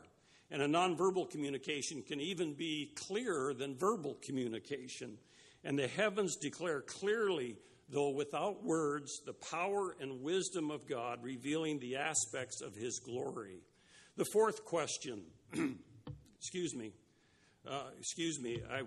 And 0.50 0.62
a 0.62 0.68
nonverbal 0.68 1.30
communication 1.30 2.02
can 2.02 2.20
even 2.20 2.54
be 2.54 2.92
clearer 2.96 3.54
than 3.54 3.78
verbal 3.78 4.18
communication. 4.22 5.18
And 5.64 5.78
the 5.78 5.88
heavens 5.88 6.36
declare 6.36 6.82
clearly 6.82 7.58
though 7.92 8.10
without 8.10 8.64
words, 8.64 9.22
the 9.26 9.34
power 9.34 9.96
and 10.00 10.22
wisdom 10.22 10.72
of 10.72 10.88
God, 10.88 11.20
revealing 11.22 11.80
the 11.80 11.98
aspects 11.98 12.62
of 12.62 12.74
His 12.74 13.00
glory. 13.00 13.60
The 14.18 14.26
fourth 14.26 14.66
question, 14.66 15.24
excuse 16.38 16.76
me, 16.76 16.92
uh, 17.70 17.86
excuse 17.98 18.42
me, 18.42 18.62
I 18.70 18.82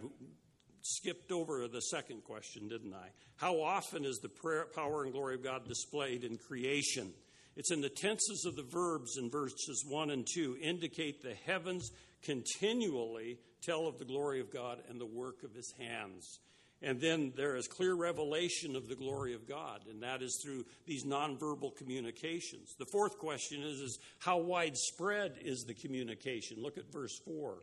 skipped 0.82 1.32
over 1.32 1.66
the 1.66 1.80
second 1.80 2.24
question, 2.24 2.68
didn't 2.68 2.92
I? 2.92 3.08
How 3.36 3.60
often 3.60 4.04
is 4.04 4.18
the 4.18 4.28
prayer, 4.28 4.66
power 4.74 5.02
and 5.02 5.12
glory 5.12 5.36
of 5.36 5.42
God 5.42 5.66
displayed 5.66 6.24
in 6.24 6.36
creation? 6.36 7.12
It's 7.56 7.70
in 7.70 7.80
the 7.80 7.88
tenses 7.88 8.44
of 8.46 8.56
the 8.56 8.66
verbs 8.70 9.16
in 9.16 9.30
verses 9.30 9.84
1 9.88 10.10
and 10.10 10.26
2 10.34 10.58
indicate 10.60 11.22
the 11.22 11.34
heavens 11.46 11.90
continually 12.22 13.38
tell 13.62 13.86
of 13.86 13.98
the 13.98 14.04
glory 14.04 14.40
of 14.40 14.52
God 14.52 14.78
and 14.90 15.00
the 15.00 15.06
work 15.06 15.42
of 15.42 15.54
his 15.54 15.72
hands. 15.78 16.40
And 16.82 17.00
then 17.00 17.32
there 17.36 17.56
is 17.56 17.66
clear 17.66 17.94
revelation 17.94 18.76
of 18.76 18.88
the 18.88 18.94
glory 18.94 19.34
of 19.34 19.48
God, 19.48 19.80
and 19.88 20.02
that 20.02 20.22
is 20.22 20.38
through 20.42 20.66
these 20.86 21.04
nonverbal 21.04 21.74
communications. 21.76 22.74
The 22.78 22.86
fourth 22.92 23.18
question 23.18 23.62
is, 23.62 23.80
is 23.80 23.98
how 24.18 24.38
widespread 24.38 25.36
is 25.40 25.64
the 25.64 25.74
communication? 25.74 26.58
Look 26.60 26.76
at 26.76 26.92
verse 26.92 27.18
4. 27.24 27.62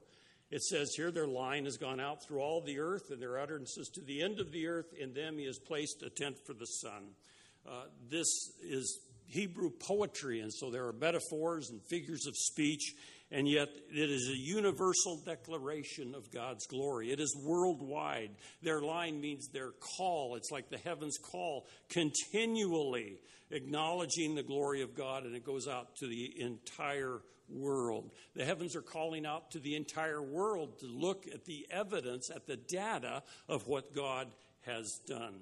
It 0.50 0.63
says 0.63 0.94
here, 0.96 1.12
their 1.12 1.27
line 1.27 1.65
has 1.65 1.77
gone 1.77 2.00
out 2.00 2.24
through 2.24 2.39
all 2.39 2.62
the 2.62 2.80
earth, 2.80 3.12
and 3.12 3.22
their 3.22 3.39
utterances 3.39 3.89
to 3.89 4.01
the 4.01 4.22
end 4.22 4.39
of 4.39 4.51
the 4.51 4.68
earth. 4.68 4.91
In 5.00 5.13
them 5.13 5.38
he 5.38 5.46
has 5.46 5.60
placed 5.60 6.03
a 6.03 6.10
tent 6.10 6.38
for 6.46 6.53
the 6.53 6.65
sun. 6.65 7.12
Uh, 7.70 7.84
this 8.10 8.27
is 8.62 9.00
Hebrew 9.27 9.70
poetry, 9.70 10.41
and 10.41 10.51
so 10.53 10.70
there 10.70 10.88
are 10.88 10.94
metaphors 10.94 11.70
and 11.70 11.82
figures 11.84 12.25
of 12.27 12.36
speech 12.36 12.96
and 13.31 13.47
yet 13.47 13.69
it 13.89 14.09
is 14.09 14.29
a 14.29 14.38
universal 14.38 15.17
declaration 15.25 16.13
of 16.15 16.31
God's 16.31 16.67
glory. 16.67 17.11
It 17.11 17.19
is 17.19 17.35
worldwide. 17.43 18.31
Their 18.61 18.81
line 18.81 19.21
means 19.21 19.47
their 19.47 19.71
call. 19.97 20.35
It's 20.35 20.51
like 20.51 20.69
the 20.69 20.77
heavens 20.77 21.17
call, 21.17 21.67
continually 21.89 23.19
acknowledging 23.50 24.35
the 24.35 24.43
glory 24.43 24.81
of 24.81 24.95
God, 24.95 25.23
and 25.23 25.35
it 25.35 25.45
goes 25.45 25.67
out 25.67 25.95
to 25.97 26.07
the 26.07 26.33
entire 26.39 27.21
world. 27.50 28.11
The 28.35 28.45
heavens 28.45 28.75
are 28.75 28.81
calling 28.81 29.25
out 29.25 29.51
to 29.51 29.59
the 29.59 29.75
entire 29.75 30.21
world 30.21 30.79
to 30.79 30.85
look 30.85 31.25
at 31.33 31.45
the 31.45 31.67
evidence, 31.69 32.29
at 32.33 32.47
the 32.47 32.57
data 32.57 33.23
of 33.47 33.67
what 33.67 33.95
God 33.95 34.27
has 34.61 35.00
done. 35.07 35.35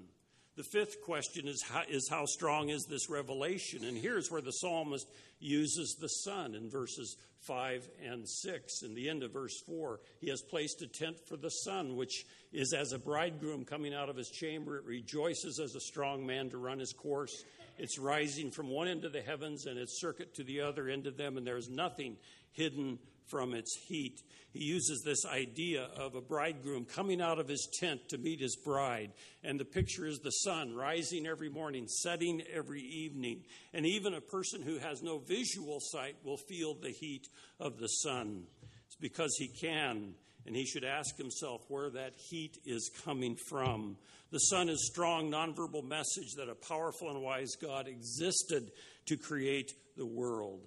The 0.59 0.65
fifth 0.65 1.01
question 1.03 1.47
is 1.47 1.63
how, 1.63 1.83
is 1.87 2.09
how 2.09 2.25
strong 2.25 2.67
is 2.67 2.83
this 2.83 3.09
revelation? 3.09 3.85
And 3.85 3.97
here's 3.97 4.29
where 4.29 4.41
the 4.41 4.51
psalmist 4.51 5.07
uses 5.39 5.95
the 6.01 6.09
sun 6.09 6.53
in 6.53 6.69
verses 6.69 7.15
5 7.47 7.87
and 8.05 8.27
6. 8.27 8.81
In 8.81 8.93
the 8.93 9.07
end 9.07 9.23
of 9.23 9.31
verse 9.31 9.57
4, 9.65 10.01
he 10.19 10.29
has 10.29 10.41
placed 10.41 10.81
a 10.81 10.87
tent 10.87 11.15
for 11.29 11.37
the 11.37 11.49
sun, 11.49 11.95
which 11.95 12.25
is 12.51 12.73
as 12.73 12.91
a 12.91 12.99
bridegroom 12.99 13.63
coming 13.63 13.93
out 13.93 14.09
of 14.09 14.17
his 14.17 14.29
chamber. 14.29 14.75
It 14.75 14.83
rejoices 14.83 15.61
as 15.61 15.75
a 15.75 15.79
strong 15.79 16.25
man 16.25 16.49
to 16.49 16.57
run 16.57 16.79
his 16.79 16.91
course. 16.91 17.45
It's 17.77 17.97
rising 17.97 18.51
from 18.51 18.67
one 18.67 18.89
end 18.89 19.05
of 19.05 19.13
the 19.13 19.21
heavens 19.21 19.65
and 19.65 19.79
its 19.79 20.01
circuit 20.01 20.35
to 20.35 20.43
the 20.43 20.59
other 20.59 20.89
end 20.89 21.07
of 21.07 21.15
them, 21.15 21.37
and 21.37 21.47
there's 21.47 21.69
nothing 21.69 22.17
hidden 22.51 22.99
from 23.29 23.53
its 23.53 23.75
heat. 23.87 24.21
He 24.51 24.63
uses 24.63 25.03
this 25.03 25.25
idea 25.25 25.89
of 25.95 26.15
a 26.15 26.21
bridegroom 26.21 26.85
coming 26.85 27.21
out 27.21 27.39
of 27.39 27.47
his 27.47 27.69
tent 27.79 28.09
to 28.09 28.17
meet 28.17 28.39
his 28.39 28.55
bride. 28.55 29.11
And 29.43 29.59
the 29.59 29.65
picture 29.65 30.07
is 30.07 30.19
the 30.19 30.31
sun 30.31 30.75
rising 30.75 31.27
every 31.27 31.49
morning, 31.49 31.87
setting 31.87 32.41
every 32.51 32.81
evening. 32.81 33.43
And 33.73 33.85
even 33.85 34.15
a 34.15 34.21
person 34.21 34.61
who 34.61 34.79
has 34.79 35.03
no 35.03 35.19
visual 35.19 35.79
sight 35.79 36.15
will 36.23 36.37
feel 36.37 36.73
the 36.73 36.91
heat 36.91 37.27
of 37.59 37.77
the 37.77 37.87
sun. 37.87 38.43
It's 38.87 38.95
because 38.95 39.35
he 39.37 39.47
can, 39.47 40.15
and 40.47 40.55
he 40.55 40.65
should 40.65 40.83
ask 40.83 41.15
himself 41.15 41.61
where 41.67 41.91
that 41.91 42.15
heat 42.15 42.57
is 42.65 42.89
coming 43.05 43.35
from. 43.35 43.97
The 44.31 44.39
sun 44.39 44.69
is 44.69 44.89
strong 44.91 45.29
nonverbal 45.29 45.87
message 45.87 46.33
that 46.37 46.49
a 46.49 46.55
powerful 46.55 47.09
and 47.11 47.21
wise 47.21 47.55
God 47.61 47.87
existed 47.87 48.71
to 49.05 49.17
create 49.17 49.73
the 49.95 50.05
world. 50.05 50.61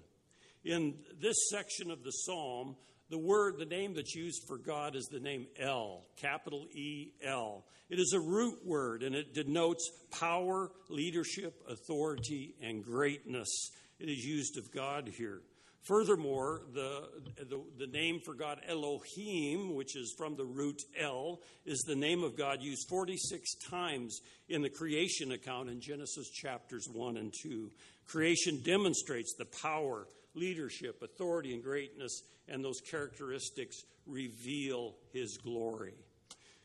In 0.64 0.94
this 1.20 1.36
section 1.50 1.90
of 1.90 2.04
the 2.04 2.10
psalm, 2.10 2.76
the 3.10 3.18
word, 3.18 3.58
the 3.58 3.66
name 3.66 3.94
that's 3.94 4.14
used 4.14 4.44
for 4.46 4.56
God 4.56 4.96
is 4.96 5.06
the 5.06 5.20
name 5.20 5.46
El, 5.58 6.04
capital 6.16 6.66
E 6.72 7.12
L. 7.22 7.64
It 7.90 7.98
is 7.98 8.14
a 8.14 8.20
root 8.20 8.64
word 8.64 9.02
and 9.02 9.14
it 9.14 9.34
denotes 9.34 9.90
power, 10.10 10.70
leadership, 10.88 11.54
authority, 11.68 12.54
and 12.62 12.82
greatness. 12.82 13.70
It 13.98 14.08
is 14.08 14.24
used 14.24 14.56
of 14.56 14.72
God 14.72 15.10
here. 15.14 15.42
Furthermore, 15.82 16.62
the, 16.72 17.08
the, 17.36 17.60
the, 17.76 17.88
name 17.88 18.20
for 18.24 18.34
God, 18.34 18.60
Elohim, 18.68 19.74
which 19.74 19.96
is 19.96 20.14
from 20.16 20.36
the 20.36 20.44
root 20.44 20.80
El, 20.98 21.40
is 21.66 21.80
the 21.80 21.96
name 21.96 22.22
of 22.22 22.36
God 22.36 22.62
used 22.62 22.88
46 22.88 23.56
times 23.68 24.20
in 24.48 24.62
the 24.62 24.70
creation 24.70 25.32
account 25.32 25.68
in 25.68 25.80
Genesis 25.80 26.30
chapters 26.30 26.88
1 26.92 27.16
and 27.16 27.34
2. 27.42 27.68
Creation 28.06 28.62
demonstrates 28.64 29.34
the 29.36 29.46
power, 29.60 30.06
leadership, 30.34 31.02
authority, 31.02 31.54
and 31.54 31.62
greatness, 31.62 32.22
and 32.48 32.64
those 32.64 32.80
characteristics 32.80 33.84
reveal 34.06 34.94
his 35.12 35.38
glory. 35.38 35.94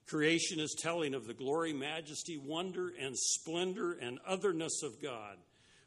Creation 0.08 0.60
is 0.60 0.74
telling 0.78 1.14
of 1.14 1.28
the 1.28 1.34
glory, 1.34 1.74
majesty, 1.74 2.38
wonder, 2.38 2.94
and 3.00 3.18
splendor 3.18 3.98
and 4.02 4.20
otherness 4.26 4.82
of 4.82 5.02
God. 5.02 5.36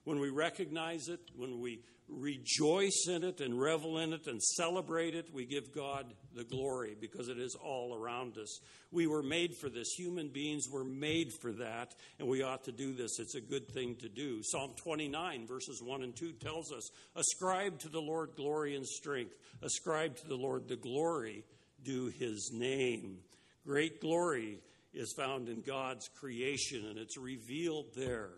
When 0.04 0.20
we 0.20 0.28
recognize 0.28 1.08
it, 1.08 1.20
when 1.36 1.60
we 1.60 1.80
rejoice 2.10 3.06
in 3.08 3.24
it 3.24 3.40
and 3.40 3.60
revel 3.60 3.98
in 3.98 4.12
it 4.12 4.26
and 4.26 4.42
celebrate 4.42 5.14
it. 5.14 5.32
We 5.32 5.46
give 5.46 5.74
God 5.74 6.06
the 6.34 6.44
glory 6.44 6.96
because 7.00 7.28
it 7.28 7.38
is 7.38 7.54
all 7.54 7.94
around 7.94 8.36
us. 8.38 8.60
We 8.90 9.06
were 9.06 9.22
made 9.22 9.54
for 9.56 9.68
this. 9.68 9.88
Human 9.96 10.28
beings 10.28 10.64
were 10.70 10.84
made 10.84 11.32
for 11.40 11.52
that, 11.52 11.94
and 12.18 12.28
we 12.28 12.42
ought 12.42 12.64
to 12.64 12.72
do 12.72 12.92
this. 12.92 13.18
It's 13.18 13.34
a 13.34 13.40
good 13.40 13.68
thing 13.68 13.96
to 13.96 14.08
do. 14.08 14.42
Psalm 14.42 14.72
29, 14.76 15.46
verses 15.46 15.82
1 15.82 16.02
and 16.02 16.16
2 16.16 16.32
tells 16.32 16.72
us 16.72 16.90
Ascribe 17.14 17.78
to 17.80 17.88
the 17.88 18.00
Lord 18.00 18.30
glory 18.36 18.76
and 18.76 18.86
strength, 18.86 19.34
ascribe 19.62 20.16
to 20.16 20.26
the 20.26 20.36
Lord 20.36 20.68
the 20.68 20.76
glory 20.76 21.44
due 21.82 22.08
his 22.08 22.50
name. 22.52 23.18
Great 23.64 24.00
glory 24.00 24.58
is 24.92 25.14
found 25.16 25.48
in 25.48 25.60
God's 25.60 26.08
creation, 26.08 26.86
and 26.86 26.98
it's 26.98 27.16
revealed 27.16 27.94
there. 27.94 28.30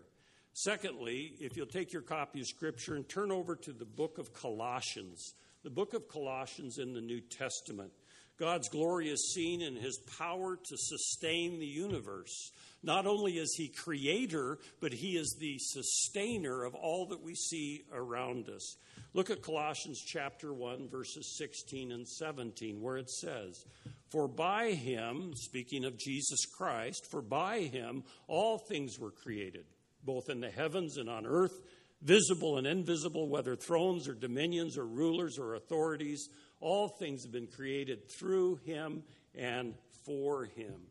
Secondly, 0.53 1.33
if 1.39 1.57
you'll 1.57 1.65
take 1.65 1.91
your 1.91 2.03
copy 2.03 2.39
of 2.39 2.45
Scripture 2.45 2.93
and 2.93 3.09
turn 3.09 3.31
over 3.31 3.55
to 3.55 3.73
the 3.73 3.85
book 3.85 4.19
of 4.19 4.33
Colossians, 4.33 5.33
the 5.63 5.71
book 5.71 5.95
of 5.95 6.07
Colossians 6.07 6.77
in 6.77 6.93
the 6.93 7.01
New 7.01 7.21
Testament. 7.21 7.91
God's 8.37 8.69
glory 8.69 9.09
is 9.09 9.33
seen 9.33 9.63
in 9.63 9.75
his 9.75 9.99
power 10.17 10.55
to 10.55 10.77
sustain 10.77 11.59
the 11.59 11.65
universe. 11.65 12.51
Not 12.83 13.07
only 13.07 13.39
is 13.39 13.55
he 13.55 13.67
creator, 13.67 14.59
but 14.79 14.93
he 14.93 15.17
is 15.17 15.35
the 15.39 15.57
sustainer 15.57 16.63
of 16.63 16.75
all 16.75 17.07
that 17.07 17.23
we 17.23 17.33
see 17.33 17.83
around 17.91 18.47
us. 18.49 18.77
Look 19.13 19.31
at 19.31 19.41
Colossians 19.41 20.03
chapter 20.05 20.53
1, 20.53 20.87
verses 20.89 21.35
16 21.37 21.91
and 21.91 22.07
17, 22.07 22.79
where 22.79 22.97
it 22.97 23.09
says, 23.09 23.65
For 24.11 24.27
by 24.27 24.71
him, 24.71 25.33
speaking 25.35 25.85
of 25.85 25.97
Jesus 25.97 26.45
Christ, 26.45 27.09
for 27.09 27.21
by 27.23 27.61
him 27.61 28.03
all 28.27 28.59
things 28.59 28.99
were 28.99 29.11
created 29.11 29.65
both 30.03 30.29
in 30.29 30.39
the 30.41 30.49
heavens 30.49 30.97
and 30.97 31.09
on 31.09 31.25
earth, 31.25 31.61
visible 32.01 32.57
and 32.57 32.67
invisible, 32.67 33.29
whether 33.29 33.55
thrones 33.55 34.07
or 34.07 34.13
dominions 34.13 34.77
or 34.77 34.85
rulers 34.85 35.37
or 35.37 35.55
authorities. 35.55 36.29
All 36.59 36.87
things 36.87 37.23
have 37.23 37.31
been 37.31 37.47
created 37.47 38.09
through 38.11 38.57
him 38.65 39.03
and 39.35 39.75
for 40.05 40.45
him. 40.45 40.81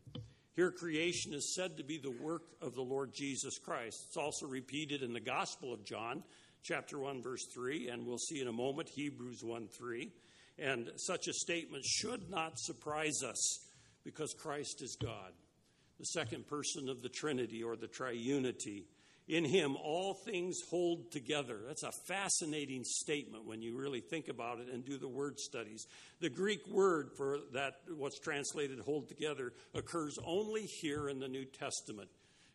Here, 0.55 0.71
creation 0.71 1.33
is 1.33 1.55
said 1.55 1.77
to 1.77 1.83
be 1.83 1.97
the 1.97 2.11
work 2.11 2.43
of 2.61 2.75
the 2.75 2.81
Lord 2.81 3.11
Jesus 3.13 3.57
Christ. 3.57 4.03
It's 4.07 4.17
also 4.17 4.45
repeated 4.45 5.01
in 5.01 5.11
the 5.11 5.19
Gospel 5.19 5.73
of 5.73 5.83
John, 5.83 6.23
chapter 6.61 6.99
1, 6.99 7.23
verse 7.23 7.47
3, 7.53 7.89
and 7.89 8.05
we'll 8.05 8.19
see 8.19 8.39
in 8.39 8.47
a 8.47 8.53
moment 8.53 8.89
Hebrews 8.89 9.43
1 9.43 9.67
3. 9.67 10.11
And 10.59 10.91
such 10.97 11.27
a 11.27 11.33
statement 11.33 11.83
should 11.83 12.29
not 12.29 12.59
surprise 12.59 13.23
us 13.27 13.65
because 14.03 14.35
Christ 14.37 14.83
is 14.83 14.95
God, 15.01 15.31
the 15.97 16.05
second 16.05 16.47
person 16.47 16.87
of 16.87 17.01
the 17.01 17.09
Trinity 17.09 17.63
or 17.63 17.75
the 17.75 17.87
triunity. 17.87 18.83
In 19.27 19.45
him, 19.45 19.77
all 19.81 20.15
things 20.25 20.59
hold 20.69 21.11
together. 21.11 21.61
That's 21.65 21.83
a 21.83 21.91
fascinating 22.07 22.83
statement 22.83 23.45
when 23.45 23.61
you 23.61 23.77
really 23.77 24.01
think 24.01 24.27
about 24.27 24.59
it 24.59 24.67
and 24.67 24.85
do 24.85 24.97
the 24.97 25.07
word 25.07 25.39
studies. 25.39 25.85
The 26.19 26.29
Greek 26.29 26.67
word 26.67 27.11
for 27.15 27.39
that, 27.53 27.75
what's 27.95 28.19
translated 28.19 28.79
hold 28.79 29.07
together, 29.07 29.53
occurs 29.73 30.17
only 30.25 30.63
here 30.63 31.07
in 31.07 31.19
the 31.19 31.29
New 31.29 31.45
Testament. 31.45 32.09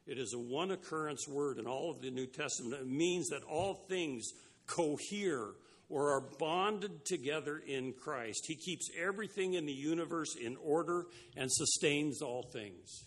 It 0.06 0.18
is 0.18 0.34
a 0.34 0.38
one 0.38 0.70
occurrence 0.70 1.26
word 1.26 1.58
in 1.58 1.66
all 1.66 1.90
of 1.90 2.02
the 2.02 2.10
New 2.10 2.26
Testament. 2.26 2.82
It 2.82 2.86
means 2.86 3.28
that 3.28 3.42
all 3.44 3.86
things 3.88 4.26
cohere 4.66 5.52
or 5.88 6.12
are 6.12 6.24
bonded 6.38 7.04
together 7.06 7.62
in 7.66 7.94
Christ. 7.94 8.44
He 8.46 8.56
keeps 8.56 8.90
everything 8.98 9.54
in 9.54 9.64
the 9.64 9.72
universe 9.72 10.36
in 10.36 10.56
order 10.62 11.06
and 11.36 11.50
sustains 11.50 12.20
all 12.20 12.42
things. 12.42 13.04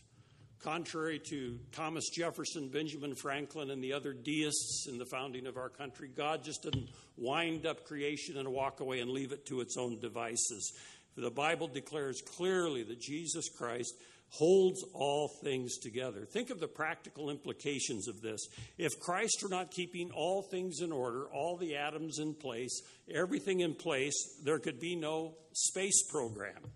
Contrary 0.63 1.19
to 1.30 1.58
Thomas 1.71 2.10
Jefferson, 2.10 2.69
Benjamin 2.69 3.15
Franklin, 3.15 3.71
and 3.71 3.84
the 3.84 3.93
other 3.93 4.13
deists 4.13 4.86
in 4.88 5.00
the 5.00 5.08
founding 5.08 5.47
of 5.47 5.58
our 5.58 5.69
country, 5.69 6.08
God 6.15 6.43
just 6.43 6.62
didn't 6.62 6.89
wind 7.17 7.65
up 7.65 7.84
creation 7.86 8.38
and 8.38 8.47
walk 8.50 8.80
away 8.80 9.00
and 9.00 9.10
leave 9.10 9.32
it 9.32 9.47
to 9.47 9.62
its 9.62 9.76
own 9.76 10.00
devices. 10.00 10.74
The 11.17 11.32
Bible 11.32 11.67
declares 11.67 12.21
clearly 12.38 12.84
that 12.84 13.02
Jesus 13.02 13.50
Christ 13.50 13.95
holds 14.30 14.84
all 14.93 15.30
things 15.43 15.78
together. 15.80 16.26
Think 16.26 16.52
of 16.52 16.60
the 16.60 16.67
practical 16.67 17.32
implications 17.32 18.08
of 18.08 18.21
this. 18.21 18.47
If 18.78 19.00
Christ 19.00 19.39
were 19.41 19.50
not 19.50 19.71
keeping 19.71 20.12
all 20.12 20.43
things 20.43 20.80
in 20.80 20.91
order, 20.91 21.26
all 21.34 21.58
the 21.58 21.76
atoms 21.76 22.19
in 22.19 22.36
place, 22.36 22.82
everything 23.13 23.62
in 23.62 23.74
place, 23.74 24.39
there 24.43 24.60
could 24.60 24.80
be 24.80 24.95
no 24.95 25.34
space 25.54 26.04
program 26.10 26.71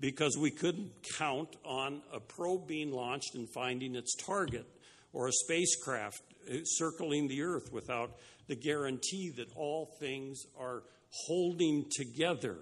because 0.00 0.36
we 0.36 0.50
couldn't 0.50 0.90
count 1.18 1.56
on 1.64 2.02
a 2.12 2.20
probe 2.20 2.66
being 2.66 2.90
launched 2.90 3.34
and 3.34 3.48
finding 3.48 3.94
its 3.94 4.14
target 4.16 4.66
or 5.12 5.28
a 5.28 5.32
spacecraft 5.32 6.20
uh, 6.50 6.56
circling 6.64 7.28
the 7.28 7.42
Earth 7.42 7.72
without 7.72 8.12
the 8.48 8.56
guarantee 8.56 9.30
that 9.36 9.52
all 9.54 9.86
things 10.00 10.44
are 10.58 10.82
holding 11.26 11.84
together. 11.90 12.56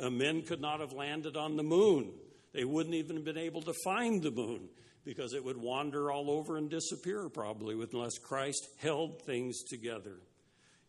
Uh, 0.00 0.08
men 0.08 0.42
could 0.42 0.60
not 0.60 0.80
have 0.80 0.92
landed 0.92 1.36
on 1.36 1.56
the 1.56 1.62
moon. 1.62 2.12
They 2.52 2.64
wouldn't 2.64 2.94
even 2.94 3.16
have 3.16 3.24
been 3.24 3.38
able 3.38 3.62
to 3.62 3.74
find 3.84 4.22
the 4.22 4.30
moon 4.30 4.68
because 5.04 5.32
it 5.32 5.44
would 5.44 5.56
wander 5.56 6.10
all 6.10 6.30
over 6.30 6.56
and 6.56 6.70
disappear 6.70 7.28
probably 7.28 7.74
unless 7.92 8.18
Christ 8.18 8.68
held 8.80 9.22
things 9.22 9.62
together. 9.64 10.16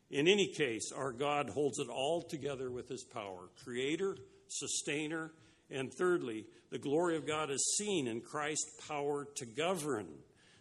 In 0.10 0.28
any 0.28 0.48
case, 0.48 0.91
our 0.96 1.12
God 1.12 1.50
holds 1.50 1.80
it 1.80 1.88
all 1.88 2.22
together 2.22 2.70
with 2.70 2.89
his 2.89 3.04
power 3.04 3.50
creator, 3.63 4.17
sustainer, 4.48 5.32
and 5.72 5.92
thirdly, 5.94 6.46
the 6.70 6.78
glory 6.78 7.16
of 7.18 7.28
God 7.28 7.50
is 7.50 7.76
seen 7.78 8.08
in 8.08 8.22
Christ's 8.22 8.88
power 8.88 9.28
to 9.36 9.46
govern. 9.46 10.08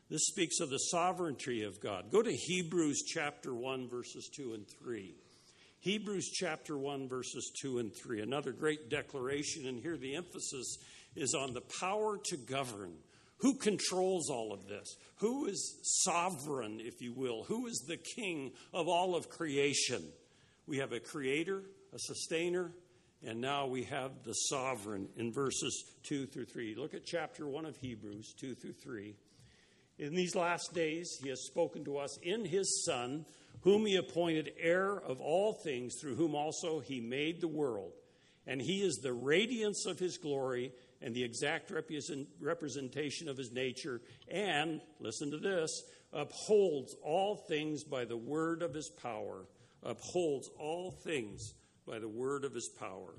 This 0.08 0.26
speaks 0.26 0.60
of 0.60 0.70
the 0.70 0.78
sovereignty 0.78 1.62
of 1.62 1.80
God. 1.80 2.10
Go 2.10 2.22
to 2.22 2.32
Hebrews 2.32 3.02
chapter 3.06 3.54
1, 3.54 3.88
verses 3.88 4.28
2 4.34 4.54
and 4.54 4.66
3. 4.82 5.14
Hebrews 5.78 6.28
chapter 6.30 6.76
1, 6.76 7.08
verses 7.08 7.52
2 7.62 7.78
and 7.78 7.92
3. 7.94 8.20
Another 8.20 8.52
great 8.52 8.90
declaration, 8.90 9.66
and 9.66 9.80
here 9.80 9.96
the 9.96 10.16
emphasis 10.16 10.78
is 11.16 11.34
on 11.34 11.54
the 11.54 11.62
power 11.80 12.18
to 12.24 12.36
govern. 12.36 12.92
Who 13.38 13.54
controls 13.54 14.28
all 14.28 14.52
of 14.52 14.66
this? 14.68 14.96
Who 15.16 15.46
is 15.46 15.78
sovereign, 16.04 16.80
if 16.80 17.00
you 17.00 17.14
will? 17.14 17.44
Who 17.44 17.66
is 17.66 17.84
the 17.86 17.96
king 17.96 18.52
of 18.74 18.88
all 18.88 19.14
of 19.16 19.30
creation? 19.30 20.02
We 20.66 20.78
have 20.78 20.92
a 20.92 21.00
creator, 21.00 21.62
a 21.94 21.98
sustainer, 21.98 22.72
And 23.26 23.40
now 23.40 23.66
we 23.66 23.84
have 23.84 24.22
the 24.24 24.32
sovereign 24.32 25.08
in 25.16 25.32
verses 25.32 25.84
2 26.04 26.26
through 26.26 26.46
3. 26.46 26.74
Look 26.76 26.94
at 26.94 27.04
chapter 27.04 27.46
1 27.46 27.66
of 27.66 27.76
Hebrews, 27.76 28.34
2 28.40 28.54
through 28.54 28.72
3. 28.72 29.14
In 29.98 30.14
these 30.14 30.34
last 30.34 30.72
days, 30.72 31.18
he 31.22 31.28
has 31.28 31.44
spoken 31.46 31.84
to 31.84 31.98
us 31.98 32.18
in 32.22 32.46
his 32.46 32.82
Son, 32.86 33.26
whom 33.60 33.84
he 33.84 33.96
appointed 33.96 34.52
heir 34.58 34.98
of 34.98 35.20
all 35.20 35.52
things, 35.52 35.96
through 36.00 36.16
whom 36.16 36.34
also 36.34 36.80
he 36.80 37.00
made 37.00 37.40
the 37.42 37.48
world. 37.48 37.92
And 38.46 38.60
he 38.60 38.80
is 38.80 38.96
the 38.96 39.12
radiance 39.12 39.84
of 39.84 39.98
his 39.98 40.16
glory 40.16 40.72
and 41.02 41.14
the 41.14 41.22
exact 41.22 41.70
representation 42.40 43.28
of 43.28 43.36
his 43.36 43.52
nature, 43.52 44.00
and, 44.30 44.80
listen 44.98 45.30
to 45.30 45.38
this, 45.38 45.82
upholds 46.14 46.96
all 47.02 47.36
things 47.36 47.84
by 47.84 48.06
the 48.06 48.16
word 48.16 48.62
of 48.62 48.72
his 48.72 48.90
power. 49.02 49.44
Upholds 49.82 50.48
all 50.58 50.90
things 50.90 51.54
by 51.86 51.98
the 51.98 52.08
word 52.08 52.44
of 52.44 52.54
his 52.54 52.70
power. 52.78 53.14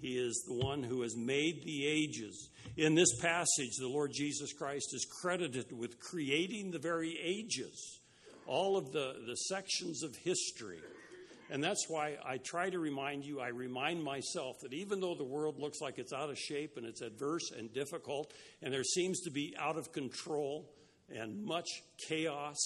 He 0.00 0.18
is 0.18 0.44
the 0.46 0.66
one 0.66 0.82
who 0.82 1.02
has 1.02 1.16
made 1.16 1.62
the 1.64 1.86
ages. 1.86 2.50
In 2.76 2.94
this 2.94 3.18
passage, 3.20 3.76
the 3.78 3.88
Lord 3.88 4.10
Jesus 4.12 4.52
Christ 4.52 4.92
is 4.92 5.06
credited 5.22 5.72
with 5.72 6.00
creating 6.00 6.70
the 6.70 6.78
very 6.78 7.18
ages, 7.22 8.00
all 8.46 8.76
of 8.76 8.92
the, 8.92 9.14
the 9.26 9.36
sections 9.48 10.02
of 10.02 10.14
history. 10.16 10.80
And 11.50 11.62
that's 11.62 11.86
why 11.88 12.16
I 12.26 12.38
try 12.38 12.70
to 12.70 12.78
remind 12.78 13.24
you, 13.24 13.40
I 13.40 13.48
remind 13.48 14.02
myself 14.02 14.56
that 14.62 14.72
even 14.72 15.00
though 15.00 15.14
the 15.14 15.24
world 15.24 15.60
looks 15.60 15.80
like 15.80 15.98
it's 15.98 16.12
out 16.12 16.30
of 16.30 16.38
shape 16.38 16.76
and 16.76 16.86
it's 16.86 17.02
adverse 17.02 17.50
and 17.56 17.72
difficult, 17.72 18.32
and 18.62 18.72
there 18.72 18.84
seems 18.84 19.20
to 19.20 19.30
be 19.30 19.54
out 19.58 19.76
of 19.76 19.92
control 19.92 20.70
and 21.08 21.44
much 21.44 21.68
chaos 22.08 22.58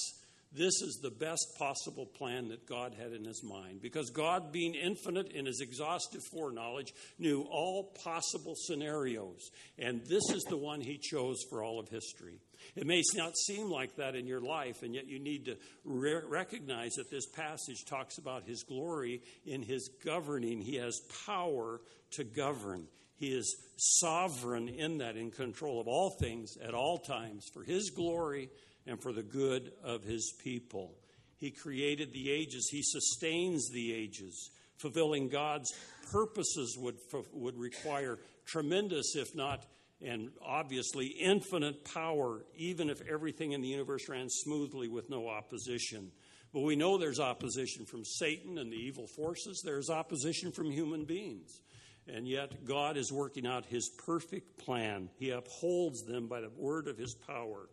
this 0.53 0.81
is 0.81 1.01
the 1.03 1.11
best 1.11 1.47
possible 1.59 2.07
plan 2.07 2.49
that 2.49 2.67
God 2.67 2.95
had 2.99 3.13
in 3.13 3.25
his 3.25 3.43
mind 3.45 3.83
because 3.83 4.11
God, 4.11 4.51
being 4.51 4.75
infinite 4.75 5.33
in 5.33 5.45
his 5.45 5.61
exhaustive 5.61 6.23
foreknowledge, 6.33 6.95
knew 7.19 7.43
all 7.51 7.93
possible 8.03 8.55
scenarios. 8.57 9.51
And 9.79 10.01
this 10.07 10.31
is 10.31 10.45
the 10.45 10.57
one 10.57 10.81
he 10.81 10.99
chose 10.99 11.45
for 11.51 11.63
all 11.63 11.79
of 11.79 11.89
history. 11.89 12.41
It 12.77 12.87
may 12.87 13.03
not 13.15 13.37
seem 13.37 13.71
like 13.71 13.97
that 13.97 14.15
in 14.15 14.27
your 14.27 14.41
life, 14.41 14.83
and 14.83 14.95
yet 14.95 15.07
you 15.07 15.19
need 15.19 15.45
to 15.47 15.57
re- 15.85 16.23
recognize 16.27 16.95
that 16.95 17.11
this 17.11 17.27
passage 17.27 17.85
talks 17.87 18.19
about 18.19 18.45
his 18.45 18.63
glory 18.63 19.23
in 19.45 19.63
his 19.63 19.91
governing. 20.05 20.61
He 20.63 20.77
has 20.77 21.01
power 21.27 21.81
to 22.13 22.25
govern. 22.25 22.87
He 23.17 23.29
is 23.29 23.57
sovereign 23.77 24.69
in 24.69 24.99
that, 24.99 25.17
in 25.17 25.31
control 25.31 25.81
of 25.81 25.89
all 25.89 26.17
things 26.21 26.57
at 26.57 26.75
all 26.75 26.99
times 26.99 27.45
for 27.53 27.65
his 27.65 27.91
glory 27.91 28.49
and 28.89 29.01
for 29.01 29.13
the 29.13 29.23
good 29.23 29.71
of 29.85 30.03
his 30.03 30.33
people. 30.43 30.95
He 31.37 31.51
created 31.51 32.13
the 32.13 32.31
ages, 32.31 32.69
he 32.71 32.83
sustains 32.83 33.71
the 33.71 33.93
ages. 33.93 34.51
Fulfilling 34.79 35.29
God's 35.29 35.73
purposes 36.11 36.77
would, 36.79 36.97
would 37.33 37.59
require 37.59 38.19
tremendous, 38.47 39.15
if 39.15 39.35
not, 39.35 39.67
and 40.01 40.31
obviously 40.45 41.07
infinite 41.07 41.85
power, 41.85 42.45
even 42.57 42.89
if 42.89 43.03
everything 43.09 43.53
in 43.53 43.61
the 43.61 43.69
universe 43.69 44.09
ran 44.09 44.29
smoothly 44.31 44.89
with 44.89 45.11
no 45.11 45.29
opposition. 45.29 46.11
But 46.53 46.61
we 46.61 46.77
know 46.77 46.97
there's 46.97 47.21
opposition 47.21 47.85
from 47.85 48.05
Satan 48.05 48.59
and 48.59 48.73
the 48.73 48.77
evil 48.77 49.07
forces, 49.07 49.63
there's 49.65 49.91
opposition 49.91 50.53
from 50.53 50.71
human 50.71 51.05
beings. 51.05 51.61
And 52.07 52.27
yet, 52.27 52.65
God 52.65 52.97
is 52.97 53.13
working 53.13 53.47
out 53.47 53.67
his 53.67 53.91
perfect 53.91 54.59
plan. 54.65 55.11
He 55.19 55.31
upholds 55.31 56.05
them 56.05 56.27
by 56.27 56.41
the 56.41 56.49
word 56.57 56.89
of 56.89 56.97
his 56.97 57.15
power. 57.15 57.69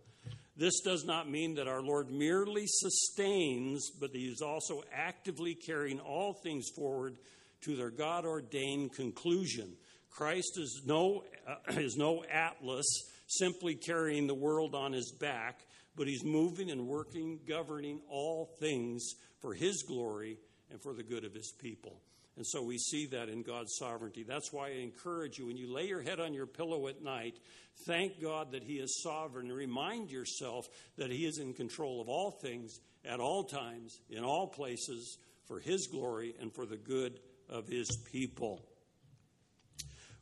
This 0.57 0.79
does 0.81 1.03
not 1.03 1.29
mean 1.29 1.55
that 1.55 1.67
our 1.67 1.81
Lord 1.81 2.09
merely 2.09 2.63
sustains, 2.65 3.89
but 3.99 4.11
he 4.13 4.25
is 4.25 4.41
also 4.41 4.83
actively 4.93 5.53
carrying 5.53 5.99
all 5.99 6.33
things 6.33 6.69
forward 6.75 7.17
to 7.61 7.75
their 7.75 7.89
God 7.89 8.25
ordained 8.25 8.93
conclusion. 8.93 9.73
Christ 10.09 10.57
is 10.57 10.83
no, 10.85 11.23
uh, 11.47 11.55
is 11.79 11.97
no 11.97 12.23
Atlas 12.23 12.85
simply 13.27 13.75
carrying 13.75 14.27
the 14.27 14.33
world 14.33 14.75
on 14.75 14.93
his 14.93 15.11
back, 15.11 15.59
but 15.95 16.07
he's 16.07 16.23
moving 16.23 16.71
and 16.71 16.87
working, 16.87 17.39
governing 17.47 17.99
all 18.09 18.49
things 18.59 19.15
for 19.41 19.53
his 19.53 19.83
glory 19.83 20.37
and 20.71 20.81
for 20.81 20.93
the 20.93 21.03
good 21.03 21.25
of 21.25 21.33
his 21.33 21.51
people. 21.59 22.01
And 22.37 22.45
so 22.45 22.61
we 22.61 22.77
see 22.77 23.05
that 23.07 23.29
in 23.29 23.43
God's 23.43 23.75
sovereignty. 23.77 24.23
That's 24.23 24.51
why 24.51 24.67
I 24.67 24.81
encourage 24.81 25.37
you 25.37 25.47
when 25.47 25.57
you 25.57 25.73
lay 25.73 25.87
your 25.87 26.01
head 26.01 26.19
on 26.19 26.33
your 26.33 26.45
pillow 26.45 26.87
at 26.87 27.01
night, 27.01 27.39
thank 27.85 28.21
God 28.21 28.51
that 28.51 28.63
He 28.63 28.73
is 28.73 29.01
sovereign. 29.01 29.51
Remind 29.51 30.11
yourself 30.11 30.67
that 30.97 31.11
He 31.11 31.25
is 31.25 31.37
in 31.37 31.53
control 31.53 32.01
of 32.01 32.09
all 32.09 32.31
things 32.31 32.79
at 33.05 33.21
all 33.21 33.45
times, 33.45 34.01
in 34.09 34.23
all 34.23 34.47
places, 34.47 35.17
for 35.47 35.59
His 35.59 35.87
glory 35.87 36.35
and 36.41 36.53
for 36.53 36.65
the 36.65 36.77
good 36.77 37.19
of 37.49 37.67
His 37.67 37.87
people. 38.11 38.65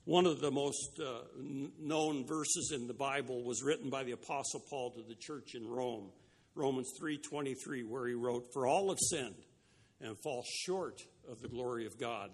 One 0.05 0.25
of 0.25 0.41
the 0.41 0.51
most 0.51 0.99
uh, 0.99 1.21
known 1.79 2.27
verses 2.27 2.73
in 2.75 2.87
the 2.87 2.93
Bible 2.93 3.43
was 3.43 3.63
written 3.63 3.89
by 3.89 4.03
the 4.03 4.11
apostle 4.11 4.61
Paul 4.69 4.91
to 4.91 5.01
the 5.01 5.15
church 5.15 5.55
in 5.55 5.65
Rome. 5.65 6.11
Romans 6.55 6.91
3:23 6.99 7.83
where 7.83 8.05
he 8.05 8.13
wrote, 8.13 8.51
"For 8.51 8.67
all 8.67 8.89
have 8.89 8.99
sinned 8.99 9.45
and 10.01 10.17
fall 10.17 10.43
short 10.65 11.01
of 11.29 11.41
the 11.41 11.47
glory 11.47 11.85
of 11.85 11.99
God. 11.99 12.29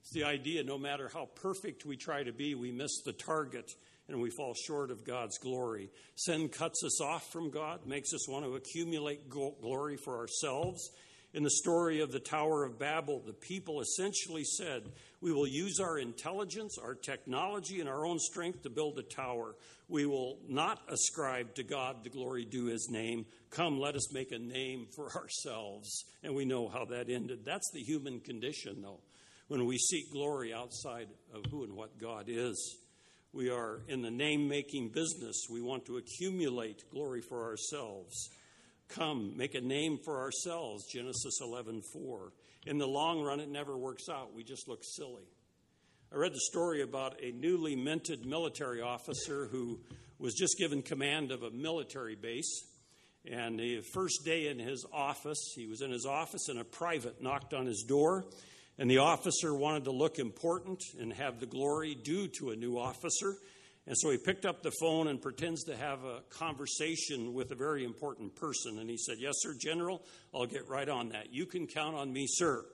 It's 0.00 0.12
the 0.12 0.24
idea 0.24 0.64
no 0.64 0.78
matter 0.78 1.08
how 1.12 1.26
perfect 1.36 1.86
we 1.86 1.96
try 1.96 2.22
to 2.24 2.32
be, 2.32 2.54
we 2.54 2.72
miss 2.72 3.02
the 3.04 3.12
target 3.12 3.70
and 4.08 4.20
we 4.20 4.30
fall 4.30 4.54
short 4.54 4.90
of 4.90 5.04
God's 5.04 5.38
glory. 5.38 5.90
Sin 6.16 6.48
cuts 6.48 6.82
us 6.84 7.00
off 7.00 7.30
from 7.30 7.50
God, 7.50 7.86
makes 7.86 8.12
us 8.12 8.28
want 8.28 8.44
to 8.44 8.56
accumulate 8.56 9.28
glory 9.28 9.96
for 9.96 10.18
ourselves. 10.18 10.90
In 11.34 11.42
the 11.42 11.50
story 11.50 12.00
of 12.00 12.12
the 12.12 12.20
Tower 12.20 12.62
of 12.62 12.78
Babel, 12.78 13.22
the 13.24 13.32
people 13.32 13.80
essentially 13.80 14.44
said, 14.44 14.92
We 15.22 15.32
will 15.32 15.46
use 15.46 15.80
our 15.80 15.98
intelligence, 15.98 16.76
our 16.76 16.94
technology, 16.94 17.80
and 17.80 17.88
our 17.88 18.04
own 18.04 18.18
strength 18.18 18.62
to 18.62 18.70
build 18.70 18.98
a 18.98 19.02
tower. 19.02 19.54
We 19.88 20.04
will 20.04 20.38
not 20.46 20.80
ascribe 20.88 21.54
to 21.54 21.62
God 21.62 22.04
the 22.04 22.10
glory 22.10 22.44
due 22.44 22.66
his 22.66 22.90
name. 22.90 23.24
Come, 23.48 23.80
let 23.80 23.96
us 23.96 24.12
make 24.12 24.30
a 24.30 24.38
name 24.38 24.88
for 24.94 25.10
ourselves. 25.16 26.04
And 26.22 26.34
we 26.34 26.44
know 26.44 26.68
how 26.68 26.84
that 26.86 27.08
ended. 27.08 27.46
That's 27.46 27.70
the 27.72 27.82
human 27.82 28.20
condition, 28.20 28.82
though. 28.82 29.00
When 29.48 29.64
we 29.64 29.78
seek 29.78 30.12
glory 30.12 30.52
outside 30.52 31.08
of 31.34 31.46
who 31.50 31.64
and 31.64 31.74
what 31.74 31.98
God 31.98 32.26
is, 32.28 32.78
we 33.32 33.48
are 33.48 33.80
in 33.88 34.02
the 34.02 34.10
name 34.10 34.48
making 34.48 34.90
business. 34.90 35.46
We 35.50 35.62
want 35.62 35.86
to 35.86 35.96
accumulate 35.96 36.90
glory 36.90 37.22
for 37.22 37.44
ourselves. 37.44 38.28
Come, 38.88 39.36
make 39.36 39.54
a 39.54 39.60
name 39.60 39.98
for 40.04 40.20
ourselves, 40.20 40.86
Genesis 40.92 41.40
11:4. 41.40 42.32
In 42.66 42.78
the 42.78 42.86
long 42.86 43.22
run, 43.22 43.40
it 43.40 43.48
never 43.48 43.76
works 43.76 44.08
out. 44.08 44.34
We 44.34 44.44
just 44.44 44.68
look 44.68 44.82
silly. 44.84 45.28
I 46.12 46.16
read 46.16 46.34
the 46.34 46.40
story 46.40 46.82
about 46.82 47.22
a 47.22 47.32
newly 47.32 47.74
minted 47.74 48.26
military 48.26 48.82
officer 48.82 49.46
who 49.46 49.80
was 50.18 50.34
just 50.34 50.58
given 50.58 50.82
command 50.82 51.32
of 51.32 51.42
a 51.42 51.50
military 51.50 52.14
base 52.14 52.64
and 53.30 53.58
the 53.58 53.82
first 53.82 54.24
day 54.24 54.48
in 54.48 54.58
his 54.58 54.84
office, 54.92 55.52
he 55.54 55.66
was 55.66 55.80
in 55.80 55.92
his 55.92 56.06
office, 56.06 56.48
and 56.48 56.58
a 56.58 56.64
private 56.64 57.22
knocked 57.22 57.54
on 57.54 57.66
his 57.66 57.84
door. 57.86 58.24
And 58.78 58.90
the 58.90 58.98
officer 58.98 59.54
wanted 59.54 59.84
to 59.84 59.92
look 59.92 60.18
important 60.18 60.82
and 60.98 61.12
have 61.12 61.38
the 61.38 61.46
glory 61.46 61.94
due 61.94 62.26
to 62.38 62.50
a 62.50 62.56
new 62.56 62.78
officer. 62.78 63.36
And 63.86 63.96
so 63.98 64.10
he 64.10 64.16
picked 64.16 64.46
up 64.46 64.62
the 64.62 64.70
phone 64.80 65.08
and 65.08 65.20
pretends 65.20 65.64
to 65.64 65.76
have 65.76 66.04
a 66.04 66.20
conversation 66.30 67.34
with 67.34 67.50
a 67.50 67.56
very 67.56 67.84
important 67.84 68.36
person. 68.36 68.78
And 68.78 68.88
he 68.88 68.96
said, 68.96 69.16
Yes, 69.18 69.34
sir, 69.38 69.54
General, 69.58 70.02
I'll 70.32 70.46
get 70.46 70.68
right 70.68 70.88
on 70.88 71.08
that. 71.10 71.32
You 71.32 71.46
can 71.46 71.66
count 71.66 71.96
on 71.96 72.12
me, 72.12 72.26
sir. 72.28 72.64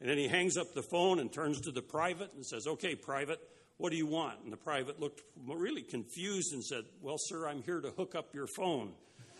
And 0.00 0.08
then 0.08 0.18
he 0.18 0.28
hangs 0.28 0.58
up 0.58 0.74
the 0.74 0.82
phone 0.82 1.18
and 1.18 1.32
turns 1.32 1.60
to 1.62 1.70
the 1.70 1.80
private 1.80 2.34
and 2.34 2.44
says, 2.44 2.66
Okay, 2.66 2.94
private, 2.94 3.40
what 3.78 3.90
do 3.90 3.96
you 3.96 4.06
want? 4.06 4.40
And 4.44 4.52
the 4.52 4.58
private 4.58 5.00
looked 5.00 5.22
really 5.46 5.82
confused 5.82 6.52
and 6.52 6.62
said, 6.62 6.82
Well, 7.00 7.16
sir, 7.18 7.48
I'm 7.48 7.62
here 7.62 7.80
to 7.80 7.90
hook 7.90 8.14
up 8.14 8.34
your 8.34 8.48
phone. 8.54 8.92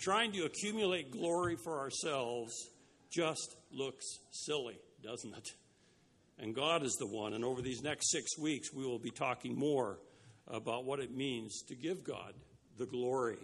Trying 0.00 0.32
to 0.32 0.46
accumulate 0.46 1.12
glory 1.12 1.56
for 1.62 1.78
ourselves 1.78 2.52
just 3.08 3.54
looks 3.70 4.04
silly, 4.32 4.78
doesn't 5.02 5.36
it? 5.36 5.48
And 6.38 6.54
God 6.54 6.84
is 6.84 6.96
the 7.00 7.06
one. 7.06 7.32
And 7.34 7.44
over 7.44 7.62
these 7.62 7.82
next 7.82 8.10
six 8.10 8.38
weeks, 8.38 8.72
we 8.72 8.86
will 8.86 8.98
be 8.98 9.10
talking 9.10 9.58
more 9.58 9.98
about 10.46 10.84
what 10.84 11.00
it 11.00 11.14
means 11.14 11.62
to 11.68 11.74
give 11.74 12.04
God 12.04 12.34
the 12.76 12.86
glory. 12.86 13.38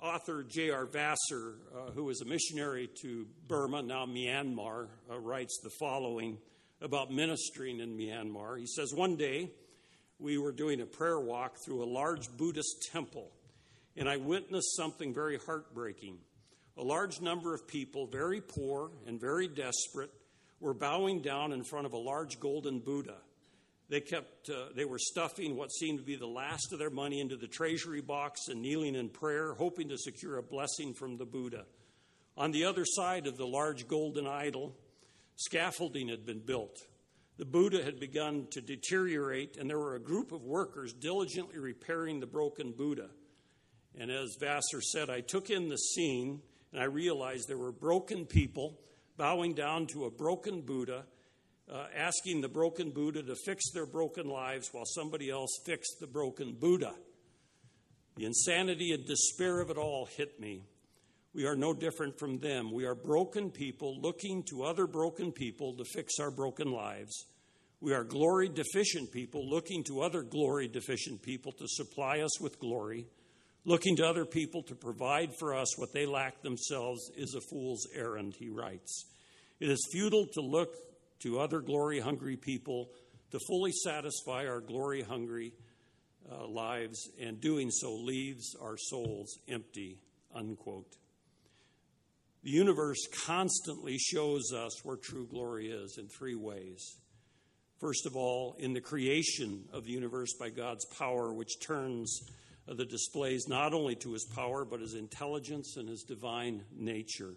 Author 0.00 0.44
J.R. 0.44 0.86
Vassar, 0.86 1.56
uh, 1.74 1.90
who 1.90 2.04
was 2.04 2.20
a 2.20 2.24
missionary 2.24 2.88
to 3.02 3.26
Burma, 3.48 3.82
now 3.82 4.06
Myanmar, 4.06 4.86
uh, 5.10 5.18
writes 5.18 5.58
the 5.62 5.70
following 5.80 6.38
about 6.80 7.10
ministering 7.10 7.80
in 7.80 7.98
Myanmar. 7.98 8.58
He 8.58 8.66
says, 8.66 8.92
One 8.94 9.16
day 9.16 9.50
we 10.20 10.38
were 10.38 10.52
doing 10.52 10.80
a 10.80 10.86
prayer 10.86 11.18
walk 11.18 11.56
through 11.64 11.82
a 11.82 11.90
large 11.90 12.28
Buddhist 12.36 12.88
temple 12.92 13.32
and 13.98 14.08
I 14.08 14.16
witnessed 14.16 14.76
something 14.76 15.12
very 15.12 15.38
heartbreaking. 15.44 16.18
A 16.76 16.82
large 16.82 17.20
number 17.20 17.52
of 17.52 17.66
people, 17.66 18.06
very 18.06 18.40
poor 18.40 18.92
and 19.06 19.20
very 19.20 19.48
desperate, 19.48 20.12
were 20.60 20.74
bowing 20.74 21.22
down 21.22 21.52
in 21.52 21.64
front 21.64 21.86
of 21.86 21.92
a 21.92 21.98
large 21.98 22.40
golden 22.40 22.80
Buddha. 22.80 23.16
They 23.88 24.00
kept 24.00 24.50
uh, 24.50 24.66
they 24.74 24.84
were 24.84 24.98
stuffing 24.98 25.56
what 25.56 25.72
seemed 25.72 25.98
to 25.98 26.04
be 26.04 26.16
the 26.16 26.26
last 26.26 26.72
of 26.72 26.78
their 26.78 26.90
money 26.90 27.20
into 27.20 27.36
the 27.36 27.46
treasury 27.46 28.02
box 28.02 28.48
and 28.48 28.60
kneeling 28.60 28.94
in 28.94 29.08
prayer, 29.08 29.54
hoping 29.54 29.88
to 29.88 29.96
secure 29.96 30.36
a 30.36 30.42
blessing 30.42 30.92
from 30.92 31.16
the 31.16 31.24
Buddha. 31.24 31.64
On 32.36 32.50
the 32.52 32.64
other 32.66 32.84
side 32.84 33.26
of 33.26 33.36
the 33.36 33.46
large 33.46 33.88
golden 33.88 34.26
idol 34.26 34.74
Scaffolding 35.38 36.08
had 36.08 36.26
been 36.26 36.40
built. 36.40 36.76
The 37.36 37.44
Buddha 37.44 37.84
had 37.84 38.00
begun 38.00 38.48
to 38.50 38.60
deteriorate, 38.60 39.56
and 39.56 39.70
there 39.70 39.78
were 39.78 39.94
a 39.94 40.00
group 40.00 40.32
of 40.32 40.42
workers 40.42 40.92
diligently 40.92 41.60
repairing 41.60 42.18
the 42.18 42.26
broken 42.26 42.72
Buddha. 42.72 43.08
And 43.96 44.10
as 44.10 44.36
Vassar 44.40 44.80
said, 44.80 45.10
I 45.10 45.20
took 45.20 45.48
in 45.48 45.68
the 45.68 45.76
scene 45.76 46.42
and 46.72 46.82
I 46.82 46.86
realized 46.86 47.48
there 47.48 47.56
were 47.56 47.72
broken 47.72 48.26
people 48.26 48.80
bowing 49.18 49.52
down 49.52 49.86
to 49.88 50.06
a 50.06 50.10
broken 50.10 50.62
Buddha, 50.62 51.04
uh, 51.70 51.86
asking 51.94 52.40
the 52.40 52.48
broken 52.48 52.90
Buddha 52.90 53.22
to 53.22 53.34
fix 53.44 53.70
their 53.72 53.84
broken 53.84 54.28
lives 54.28 54.70
while 54.72 54.86
somebody 54.86 55.28
else 55.28 55.60
fixed 55.66 55.98
the 56.00 56.06
broken 56.06 56.56
Buddha. 56.58 56.94
The 58.16 58.24
insanity 58.24 58.92
and 58.92 59.04
despair 59.06 59.60
of 59.60 59.70
it 59.70 59.76
all 59.76 60.08
hit 60.16 60.40
me. 60.40 60.62
We 61.34 61.44
are 61.44 61.56
no 61.56 61.74
different 61.74 62.18
from 62.18 62.38
them. 62.38 62.72
We 62.72 62.86
are 62.86 62.94
broken 62.94 63.50
people 63.50 64.00
looking 64.00 64.42
to 64.44 64.62
other 64.62 64.86
broken 64.86 65.30
people 65.32 65.76
to 65.76 65.84
fix 65.84 66.14
our 66.18 66.30
broken 66.30 66.72
lives. 66.72 67.26
We 67.80 67.92
are 67.92 68.02
glory 68.02 68.48
deficient 68.48 69.12
people 69.12 69.48
looking 69.48 69.84
to 69.84 70.00
other 70.00 70.22
glory 70.22 70.66
deficient 70.68 71.22
people 71.22 71.52
to 71.52 71.68
supply 71.68 72.20
us 72.20 72.40
with 72.40 72.58
glory. 72.58 73.06
Looking 73.64 73.96
to 73.96 74.06
other 74.06 74.24
people 74.24 74.62
to 74.64 74.74
provide 74.74 75.30
for 75.38 75.54
us 75.54 75.78
what 75.78 75.92
they 75.92 76.06
lack 76.06 76.42
themselves 76.42 77.10
is 77.16 77.34
a 77.34 77.40
fool's 77.40 77.86
errand, 77.94 78.34
he 78.38 78.48
writes. 78.48 79.04
It 79.60 79.68
is 79.68 79.88
futile 79.92 80.26
to 80.34 80.40
look 80.40 80.74
to 81.20 81.40
other 81.40 81.60
glory 81.60 82.00
hungry 82.00 82.36
people 82.36 82.88
to 83.30 83.38
fully 83.46 83.72
satisfy 83.72 84.46
our 84.46 84.60
glory 84.60 85.02
hungry 85.02 85.52
uh, 86.30 86.46
lives, 86.46 87.08
and 87.20 87.40
doing 87.40 87.70
so 87.70 87.94
leaves 87.94 88.54
our 88.60 88.76
souls 88.76 89.38
empty. 89.48 89.98
Unquote. 90.34 90.96
The 92.44 92.50
universe 92.50 93.06
constantly 93.26 93.98
shows 93.98 94.52
us 94.54 94.84
where 94.84 94.96
true 94.96 95.26
glory 95.26 95.68
is 95.68 95.98
in 95.98 96.08
three 96.08 96.34
ways. 96.34 96.96
First 97.80 98.06
of 98.06 98.16
all, 98.16 98.56
in 98.58 98.72
the 98.72 98.80
creation 98.80 99.64
of 99.72 99.84
the 99.84 99.92
universe 99.92 100.34
by 100.38 100.50
God's 100.50 100.84
power, 100.98 101.32
which 101.32 101.60
turns 101.60 102.20
Uh, 102.68 102.74
the 102.74 102.84
displays 102.84 103.46
not 103.48 103.72
only 103.72 103.94
to 103.96 104.12
his 104.12 104.26
power, 104.34 104.64
but 104.64 104.80
his 104.80 104.94
intelligence 104.94 105.76
and 105.76 105.88
his 105.88 106.02
divine 106.02 106.62
nature. 106.76 107.34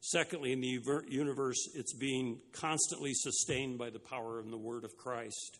Secondly, 0.00 0.52
in 0.52 0.60
the 0.60 0.80
universe, 1.08 1.68
it's 1.74 1.94
being 1.94 2.38
constantly 2.52 3.12
sustained 3.12 3.78
by 3.78 3.90
the 3.90 3.98
power 3.98 4.40
and 4.40 4.52
the 4.52 4.58
word 4.58 4.84
of 4.84 4.96
Christ. 4.96 5.58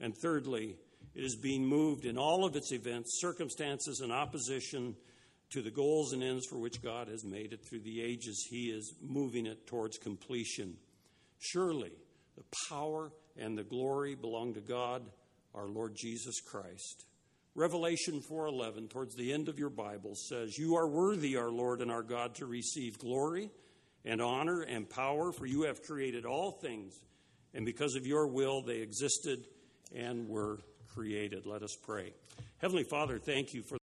And 0.00 0.16
thirdly, 0.16 0.76
it 1.14 1.24
is 1.24 1.36
being 1.36 1.64
moved 1.64 2.04
in 2.04 2.18
all 2.18 2.44
of 2.44 2.56
its 2.56 2.72
events, 2.72 3.18
circumstances, 3.20 4.00
and 4.00 4.12
opposition 4.12 4.96
to 5.50 5.62
the 5.62 5.70
goals 5.70 6.12
and 6.12 6.22
ends 6.22 6.46
for 6.46 6.58
which 6.58 6.82
God 6.82 7.08
has 7.08 7.24
made 7.24 7.52
it 7.52 7.64
through 7.68 7.80
the 7.80 8.02
ages. 8.02 8.46
He 8.50 8.70
is 8.70 8.94
moving 9.00 9.46
it 9.46 9.66
towards 9.66 9.96
completion. 9.98 10.76
Surely, 11.38 11.92
the 12.36 12.44
power 12.68 13.12
and 13.36 13.56
the 13.56 13.64
glory 13.64 14.14
belong 14.14 14.54
to 14.54 14.60
God, 14.60 15.02
our 15.54 15.68
Lord 15.68 15.94
Jesus 15.96 16.40
Christ. 16.40 17.07
Revelation 17.58 18.20
4:11 18.20 18.88
towards 18.88 19.16
the 19.16 19.32
end 19.32 19.48
of 19.48 19.58
your 19.58 19.68
Bible 19.68 20.14
says, 20.14 20.56
"You 20.56 20.76
are 20.76 20.86
worthy, 20.86 21.34
our 21.34 21.50
Lord 21.50 21.80
and 21.80 21.90
our 21.90 22.04
God, 22.04 22.36
to 22.36 22.46
receive 22.46 23.00
glory 23.00 23.50
and 24.04 24.22
honor 24.22 24.60
and 24.60 24.88
power, 24.88 25.32
for 25.32 25.44
you 25.44 25.62
have 25.62 25.82
created 25.82 26.24
all 26.24 26.52
things, 26.52 27.02
and 27.52 27.66
because 27.66 27.96
of 27.96 28.06
your 28.06 28.28
will 28.28 28.62
they 28.62 28.78
existed 28.78 29.48
and 29.92 30.28
were 30.28 30.60
created." 30.86 31.46
Let 31.46 31.64
us 31.64 31.74
pray. 31.82 32.14
Heavenly 32.58 32.84
Father, 32.84 33.18
thank 33.18 33.52
you 33.52 33.64
for 33.64 33.76